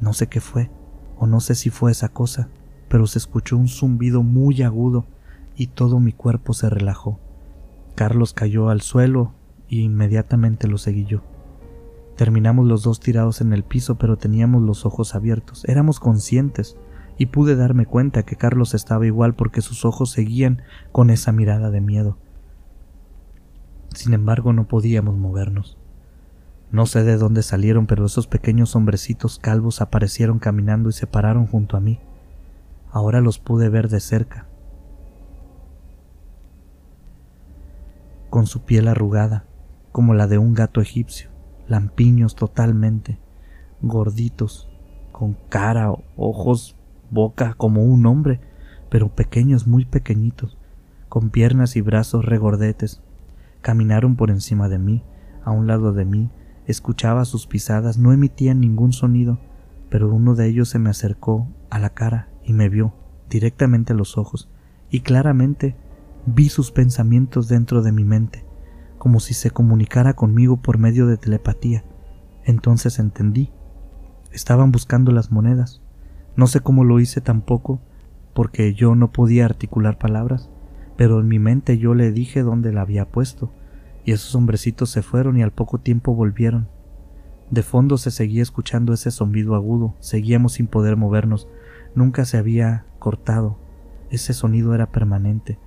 No 0.00 0.12
sé 0.12 0.26
qué 0.28 0.40
fue, 0.40 0.70
o 1.16 1.26
no 1.26 1.40
sé 1.40 1.54
si 1.54 1.70
fue 1.70 1.92
esa 1.92 2.08
cosa, 2.08 2.48
pero 2.88 3.06
se 3.06 3.18
escuchó 3.18 3.56
un 3.56 3.68
zumbido 3.68 4.22
muy 4.22 4.62
agudo 4.62 5.06
y 5.54 5.68
todo 5.68 6.00
mi 6.00 6.12
cuerpo 6.12 6.52
se 6.52 6.68
relajó. 6.68 7.20
Carlos 7.94 8.32
cayó 8.32 8.70
al 8.70 8.80
suelo 8.80 9.34
y 9.68 9.82
inmediatamente 9.82 10.66
lo 10.66 10.78
seguí 10.78 11.04
yo. 11.04 11.22
Terminamos 12.16 12.66
los 12.66 12.82
dos 12.82 12.98
tirados 12.98 13.40
en 13.40 13.52
el 13.52 13.62
piso, 13.62 13.96
pero 13.96 14.16
teníamos 14.16 14.62
los 14.62 14.84
ojos 14.84 15.14
abiertos. 15.14 15.64
Éramos 15.66 16.00
conscientes 16.00 16.76
y 17.18 17.26
pude 17.26 17.54
darme 17.54 17.86
cuenta 17.86 18.24
que 18.24 18.36
Carlos 18.36 18.74
estaba 18.74 19.06
igual 19.06 19.34
porque 19.34 19.60
sus 19.60 19.84
ojos 19.84 20.10
seguían 20.10 20.62
con 20.92 21.10
esa 21.10 21.32
mirada 21.32 21.70
de 21.70 21.80
miedo. 21.80 22.18
Sin 23.94 24.14
embargo, 24.14 24.52
no 24.52 24.68
podíamos 24.68 25.16
movernos. 25.16 25.76
No 26.70 26.86
sé 26.86 27.02
de 27.02 27.16
dónde 27.16 27.42
salieron, 27.42 27.86
pero 27.86 28.06
esos 28.06 28.28
pequeños 28.28 28.76
hombrecitos 28.76 29.38
calvos 29.38 29.80
aparecieron 29.80 30.38
caminando 30.38 30.88
y 30.88 30.92
se 30.92 31.08
pararon 31.08 31.46
junto 31.46 31.76
a 31.76 31.80
mí. 31.80 31.98
Ahora 32.92 33.20
los 33.20 33.38
pude 33.38 33.68
ver 33.68 33.88
de 33.88 34.00
cerca. 34.00 34.46
Con 38.30 38.46
su 38.46 38.62
piel 38.62 38.86
arrugada, 38.86 39.44
como 39.90 40.14
la 40.14 40.28
de 40.28 40.38
un 40.38 40.54
gato 40.54 40.80
egipcio, 40.80 41.30
lampiños 41.66 42.36
totalmente, 42.36 43.18
gorditos, 43.82 44.68
con 45.10 45.36
cara, 45.48 45.92
ojos, 46.16 46.76
boca 47.10 47.54
como 47.54 47.82
un 47.82 48.06
hombre, 48.06 48.40
pero 48.88 49.08
pequeños, 49.08 49.66
muy 49.66 49.84
pequeñitos, 49.84 50.56
con 51.08 51.30
piernas 51.30 51.74
y 51.74 51.80
brazos 51.80 52.24
regordetes, 52.24 53.02
Caminaron 53.60 54.16
por 54.16 54.30
encima 54.30 54.68
de 54.68 54.78
mí, 54.78 55.04
a 55.44 55.50
un 55.50 55.66
lado 55.66 55.92
de 55.92 56.04
mí, 56.04 56.30
escuchaba 56.66 57.24
sus 57.24 57.46
pisadas, 57.46 57.98
no 57.98 58.12
emitían 58.12 58.60
ningún 58.60 58.92
sonido, 58.92 59.38
pero 59.90 60.12
uno 60.12 60.34
de 60.34 60.46
ellos 60.46 60.68
se 60.68 60.78
me 60.78 60.90
acercó 60.90 61.48
a 61.68 61.78
la 61.78 61.90
cara 61.90 62.28
y 62.44 62.52
me 62.52 62.68
vio 62.68 62.94
directamente 63.28 63.92
a 63.92 63.96
los 63.96 64.16
ojos, 64.16 64.48
y 64.90 65.00
claramente 65.00 65.76
vi 66.26 66.48
sus 66.48 66.72
pensamientos 66.72 67.48
dentro 67.48 67.82
de 67.82 67.92
mi 67.92 68.04
mente, 68.04 68.44
como 68.98 69.20
si 69.20 69.34
se 69.34 69.50
comunicara 69.50 70.14
conmigo 70.14 70.56
por 70.58 70.78
medio 70.78 71.06
de 71.06 71.16
telepatía. 71.16 71.84
Entonces 72.44 72.98
entendí. 72.98 73.52
Estaban 74.32 74.72
buscando 74.72 75.12
las 75.12 75.30
monedas. 75.30 75.82
No 76.36 76.46
sé 76.46 76.60
cómo 76.60 76.84
lo 76.84 77.00
hice 77.00 77.20
tampoco, 77.20 77.80
porque 78.34 78.74
yo 78.74 78.94
no 78.94 79.12
podía 79.12 79.44
articular 79.44 79.98
palabras 79.98 80.50
pero 81.00 81.18
en 81.18 81.28
mi 81.28 81.38
mente 81.38 81.78
yo 81.78 81.94
le 81.94 82.12
dije 82.12 82.42
dónde 82.42 82.74
la 82.74 82.82
había 82.82 83.08
puesto, 83.08 83.50
y 84.04 84.12
esos 84.12 84.34
hombrecitos 84.34 84.90
se 84.90 85.00
fueron 85.00 85.38
y 85.38 85.42
al 85.42 85.50
poco 85.50 85.78
tiempo 85.78 86.14
volvieron. 86.14 86.68
De 87.50 87.62
fondo 87.62 87.96
se 87.96 88.10
seguía 88.10 88.42
escuchando 88.42 88.92
ese 88.92 89.10
zumbido 89.10 89.54
agudo, 89.54 89.94
seguíamos 90.00 90.52
sin 90.52 90.66
poder 90.66 90.98
movernos, 90.98 91.48
nunca 91.94 92.26
se 92.26 92.36
había 92.36 92.84
cortado, 92.98 93.56
ese 94.10 94.34
sonido 94.34 94.74
era 94.74 94.92
permanente. 94.92 95.58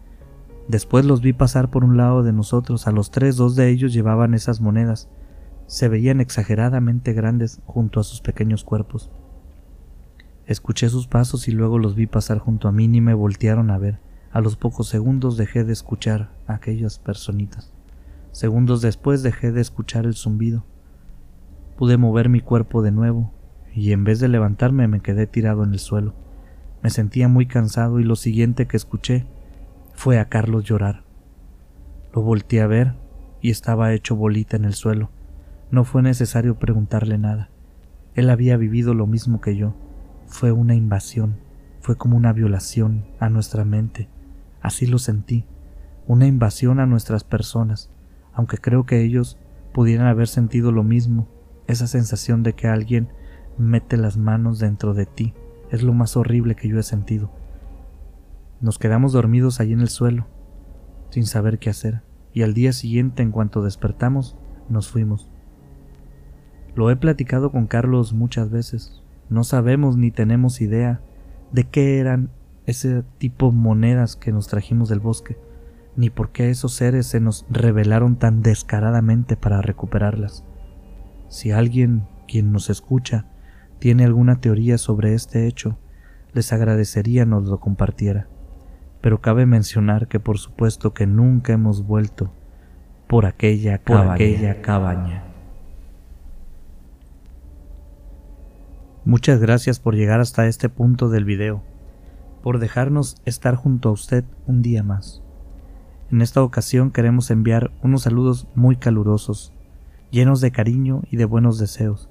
Después 0.68 1.04
los 1.04 1.22
vi 1.22 1.34
pasar 1.34 1.72
por 1.72 1.84
un 1.84 1.98
lado 1.98 2.22
de 2.22 2.32
nosotros, 2.32 2.86
a 2.86 2.92
los 2.92 3.10
tres 3.10 3.36
dos 3.36 3.56
de 3.56 3.70
ellos 3.70 3.92
llevaban 3.92 4.36
esas 4.36 4.62
monedas, 4.62 5.10
se 5.66 5.90
veían 5.90 6.22
exageradamente 6.22 7.12
grandes 7.12 7.60
junto 7.66 8.00
a 8.00 8.04
sus 8.04 8.22
pequeños 8.22 8.64
cuerpos. 8.64 9.10
Escuché 10.46 10.90
sus 10.90 11.08
pasos 11.08 11.48
y 11.48 11.52
luego 11.54 11.80
los 11.80 11.96
vi 11.96 12.06
pasar 12.06 12.38
junto 12.38 12.68
a 12.68 12.72
mí 12.72 12.84
y 12.86 13.02
me 13.02 13.16
voltearon 13.16 13.72
a 13.72 13.80
ver. 13.80 14.13
A 14.34 14.42
los 14.42 14.56
pocos 14.56 14.88
segundos 14.88 15.38
dejé 15.38 15.64
de 15.64 15.74
escuchar 15.74 16.32
a 16.48 16.56
aquellas 16.56 16.98
personitas. 16.98 17.72
Segundos 18.32 18.82
después 18.82 19.22
dejé 19.22 19.52
de 19.52 19.62
escuchar 19.62 20.06
el 20.06 20.16
zumbido. 20.16 20.66
Pude 21.78 21.98
mover 21.98 22.30
mi 22.30 22.42
cuerpo 22.42 22.82
de 22.82 22.92
nuevo 22.92 23.32
y 23.76 23.92
en 23.92 24.04
vez 24.04 24.20
de 24.20 24.30
levantarme 24.30 24.88
me 24.88 25.02
quedé 25.02 25.28
tirado 25.28 25.64
en 25.64 25.74
el 25.74 25.78
suelo. 25.78 26.16
Me 26.82 26.90
sentía 26.90 27.28
muy 27.28 27.46
cansado 27.46 28.00
y 28.00 28.04
lo 28.04 28.16
siguiente 28.16 28.66
que 28.66 28.76
escuché 28.76 29.28
fue 29.94 30.18
a 30.18 30.30
Carlos 30.30 30.64
llorar. 30.64 31.04
Lo 32.12 32.24
volteé 32.24 32.62
a 32.62 32.68
ver 32.68 32.96
y 33.40 33.52
estaba 33.52 33.94
hecho 33.94 34.16
bolita 34.16 34.58
en 34.58 34.66
el 34.66 34.74
suelo. 34.74 35.12
No 35.70 35.84
fue 35.84 36.02
necesario 36.02 36.58
preguntarle 36.58 37.20
nada. 37.20 37.52
Él 38.16 38.32
había 38.32 38.58
vivido 38.58 38.96
lo 38.96 39.06
mismo 39.06 39.42
que 39.42 39.56
yo. 39.56 39.76
Fue 40.26 40.52
una 40.52 40.74
invasión, 40.74 41.38
fue 41.82 41.98
como 41.98 42.18
una 42.18 42.34
violación 42.34 43.06
a 43.20 43.30
nuestra 43.30 43.64
mente. 43.64 44.10
Así 44.64 44.88
lo 44.88 44.98
sentí, 44.98 45.46
una 46.08 46.26
invasión 46.26 46.80
a 46.80 46.86
nuestras 46.86 47.26
personas, 47.26 47.92
aunque 48.34 48.58
creo 48.58 48.86
que 48.86 49.04
ellos 49.04 49.38
pudieran 49.74 50.08
haber 50.08 50.30
sentido 50.30 50.72
lo 50.72 50.84
mismo, 50.84 51.28
esa 51.68 51.86
sensación 51.86 52.44
de 52.44 52.54
que 52.54 52.70
alguien 52.70 53.10
mete 53.58 53.98
las 53.98 54.16
manos 54.16 54.60
dentro 54.60 54.94
de 54.94 55.06
ti. 55.06 55.34
Es 55.70 55.84
lo 55.84 55.94
más 55.94 56.16
horrible 56.16 56.56
que 56.56 56.70
yo 56.70 56.80
he 56.80 56.84
sentido. 56.84 57.30
Nos 58.62 58.80
quedamos 58.80 59.12
dormidos 59.12 59.60
allí 59.60 59.74
en 59.74 59.82
el 59.82 59.90
suelo, 59.90 60.28
sin 61.10 61.26
saber 61.26 61.60
qué 61.60 61.70
hacer, 61.70 62.02
y 62.32 62.44
al 62.44 62.54
día 62.54 62.72
siguiente, 62.72 63.22
en 63.22 63.32
cuanto 63.32 63.64
despertamos, 63.64 64.38
nos 64.70 64.90
fuimos. 64.90 65.30
Lo 66.74 66.90
he 66.90 66.96
platicado 66.96 67.52
con 67.52 67.68
Carlos 67.68 68.14
muchas 68.14 68.50
veces. 68.50 69.04
No 69.30 69.44
sabemos 69.44 69.98
ni 69.98 70.10
tenemos 70.10 70.62
idea 70.62 71.02
de 71.52 71.66
qué 71.66 72.00
eran 72.00 72.30
ese 72.66 73.04
tipo 73.18 73.52
de 73.52 73.58
monedas 73.58 74.16
que 74.16 74.32
nos 74.32 74.48
trajimos 74.48 74.90
del 74.90 75.00
bosque, 75.00 75.38
ni 75.96 76.10
por 76.10 76.32
qué 76.32 76.50
esos 76.50 76.74
seres 76.74 77.08
se 77.08 77.20
nos 77.20 77.46
revelaron 77.50 78.16
tan 78.18 78.42
descaradamente 78.42 79.38
para 79.38 79.62
recuperarlas. 79.62 80.44
Si 81.28 81.52
alguien, 81.52 82.08
quien 82.28 82.52
nos 82.52 82.70
escucha, 82.70 83.26
tiene 83.80 84.06
alguna 84.06 84.40
teoría 84.40 84.78
sobre 84.78 85.14
este 85.14 85.48
hecho, 85.48 85.78
les 86.34 86.52
agradecería 86.54 87.26
nos 87.26 87.46
lo 87.46 87.60
compartiera. 87.60 88.28
Pero 89.02 89.22
cabe 89.22 89.46
mencionar 89.46 90.08
que 90.08 90.20
por 90.20 90.38
supuesto 90.38 90.94
que 90.94 91.06
nunca 91.06 91.54
hemos 91.54 91.86
vuelto 91.86 92.34
por 93.08 93.26
aquella 93.26 93.76
Aquella 93.76 94.62
cabaña. 94.62 95.24
Muchas 99.06 99.42
gracias 99.42 99.80
por 99.80 99.96
llegar 99.96 100.22
hasta 100.22 100.48
este 100.48 100.70
punto 100.70 101.10
del 101.10 101.26
video, 101.26 101.62
por 102.44 102.60
dejarnos 102.60 103.16
estar 103.26 103.56
junto 103.56 103.90
a 103.90 103.92
usted 103.94 104.24
un 104.46 104.62
día 104.62 104.84
más. 104.84 105.24
En 106.12 106.22
esta 106.22 106.44
ocasión 106.44 106.92
queremos 106.92 107.32
enviar 107.32 107.72
unos 107.82 108.04
saludos 108.04 108.48
muy 108.54 108.76
calurosos, 108.76 109.52
llenos 110.12 110.42
de 110.42 110.52
cariño 110.52 111.02
y 111.10 111.18
de 111.18 111.26
buenos 111.26 111.58
deseos. 111.58 112.08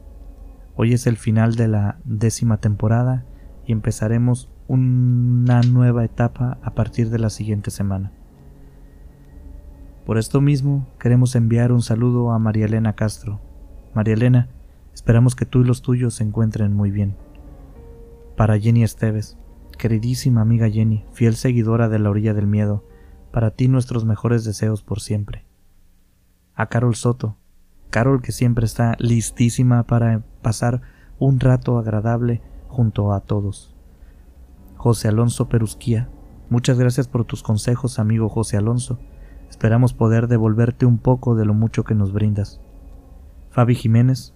Hoy 0.75 0.93
es 0.93 1.07
el 1.07 1.17
final 1.17 1.55
de 1.55 1.69
la 1.69 1.99
décima 2.05 2.57
temporada 2.57 3.25
y 3.65 3.71
empezaremos 3.71 4.51
una 4.67 5.61
nueva 5.61 6.05
etapa 6.05 6.59
a 6.63 6.75
partir 6.75 7.11
de 7.11 7.21
la 7.21 7.31
siguiente 7.31 7.71
semana. 7.71 8.11
Por 10.05 10.19
esto 10.19 10.41
mismo 10.41 10.89
queremos 10.99 11.37
enviar 11.37 11.71
un 11.71 11.83
saludo 11.83 12.33
a 12.33 12.41
María 12.41 12.65
Elena 12.65 12.95
Castro. 12.95 13.41
María 13.95 14.15
Elena, 14.15 14.49
Esperamos 14.95 15.35
que 15.35 15.47
tú 15.47 15.63
y 15.63 15.65
los 15.65 15.83
tuyos 15.83 16.15
se 16.15 16.25
encuentren 16.25 16.75
muy 16.75 16.91
bien. 16.91 17.17
Para 18.37 18.59
Jenny 18.59 18.83
Esteves, 18.83 19.39
queridísima 19.83 20.43
amiga 20.43 20.71
Jenny, 20.71 21.05
fiel 21.11 21.35
seguidora 21.35 21.89
de 21.89 21.99
la 21.99 22.09
orilla 22.09 22.35
del 22.35 22.47
miedo, 22.47 22.85
para 23.33 23.51
ti 23.51 23.67
nuestros 23.67 24.05
mejores 24.05 24.45
deseos 24.45 24.85
por 24.85 25.01
siempre. 25.01 25.45
A 26.55 26.69
Carol 26.69 26.95
Soto, 26.95 27.37
Carol 27.91 28.23
que 28.23 28.31
siempre 28.31 28.65
está 28.65 28.95
listísima 29.01 29.83
para 29.83 30.23
pasar 30.41 30.83
un 31.19 31.41
rato 31.41 31.79
agradable 31.79 32.43
junto 32.69 33.13
a 33.13 33.23
todos. 33.23 33.75
José 34.77 35.09
Alonso 35.09 35.49
Perusquía, 35.49 36.09
muchas 36.49 36.79
gracias 36.79 37.09
por 37.09 37.25
tus 37.25 37.43
consejos, 37.43 37.99
amigo 37.99 38.29
José 38.29 38.59
Alonso. 38.59 39.01
Esperamos 39.51 39.95
poder 39.95 40.29
devolverte 40.29 40.87
un 40.87 40.99
poco 40.99 41.35
de 41.35 41.45
lo 41.45 41.55
mucho 41.55 41.83
que 41.83 41.97
nos 41.97 42.13
brindas. 42.13 42.61
Fabi 43.51 43.75
Jiménez, 43.75 44.33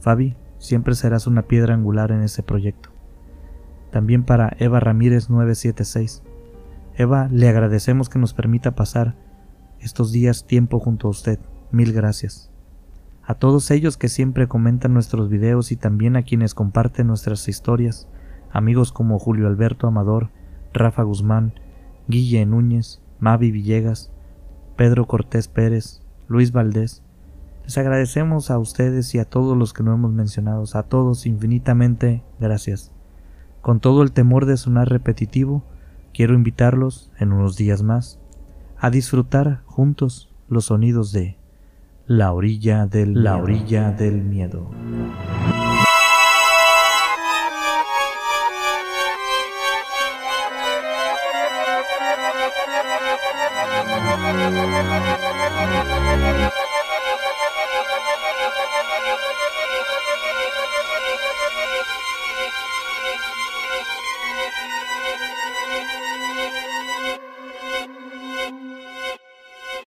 Fabi, 0.00 0.38
siempre 0.56 0.94
serás 0.94 1.26
una 1.26 1.42
piedra 1.42 1.74
angular 1.74 2.12
en 2.12 2.22
ese 2.22 2.42
proyecto. 2.42 2.93
También 3.94 4.24
para 4.24 4.56
Eva 4.58 4.80
Ramírez 4.80 5.30
976. 5.30 6.24
Eva, 6.96 7.28
le 7.30 7.48
agradecemos 7.48 8.08
que 8.08 8.18
nos 8.18 8.34
permita 8.34 8.74
pasar 8.74 9.14
estos 9.78 10.10
días 10.10 10.48
tiempo 10.48 10.80
junto 10.80 11.06
a 11.06 11.10
usted. 11.12 11.38
Mil 11.70 11.92
gracias. 11.92 12.50
A 13.22 13.36
todos 13.36 13.70
ellos 13.70 13.96
que 13.96 14.08
siempre 14.08 14.48
comentan 14.48 14.94
nuestros 14.94 15.28
videos 15.28 15.70
y 15.70 15.76
también 15.76 16.16
a 16.16 16.24
quienes 16.24 16.54
comparten 16.54 17.06
nuestras 17.06 17.46
historias, 17.46 18.08
amigos 18.50 18.90
como 18.90 19.20
Julio 19.20 19.46
Alberto 19.46 19.86
Amador, 19.86 20.30
Rafa 20.72 21.04
Guzmán, 21.04 21.54
Guille 22.08 22.44
Núñez, 22.46 23.00
Mavi 23.20 23.52
Villegas, 23.52 24.10
Pedro 24.74 25.06
Cortés 25.06 25.46
Pérez, 25.46 26.02
Luis 26.26 26.50
Valdés, 26.50 27.04
les 27.62 27.78
agradecemos 27.78 28.50
a 28.50 28.58
ustedes 28.58 29.14
y 29.14 29.20
a 29.20 29.24
todos 29.24 29.56
los 29.56 29.72
que 29.72 29.84
no 29.84 29.94
hemos 29.94 30.10
mencionado, 30.12 30.64
a 30.74 30.82
todos 30.82 31.26
infinitamente 31.26 32.24
gracias. 32.40 32.93
Con 33.64 33.80
todo 33.80 34.02
el 34.02 34.12
temor 34.12 34.44
de 34.44 34.58
sonar 34.58 34.90
repetitivo, 34.90 35.64
quiero 36.12 36.34
invitarlos, 36.34 37.10
en 37.18 37.32
unos 37.32 37.56
días 37.56 37.82
más, 37.82 38.18
a 38.76 38.90
disfrutar 38.90 39.62
juntos 39.64 40.30
los 40.50 40.66
sonidos 40.66 41.12
de 41.12 41.38
La 42.06 42.34
orilla 42.34 42.84
del, 42.84 43.24
la 43.24 43.38
orilla 43.38 43.90
del 43.90 44.22
miedo. 44.22 44.70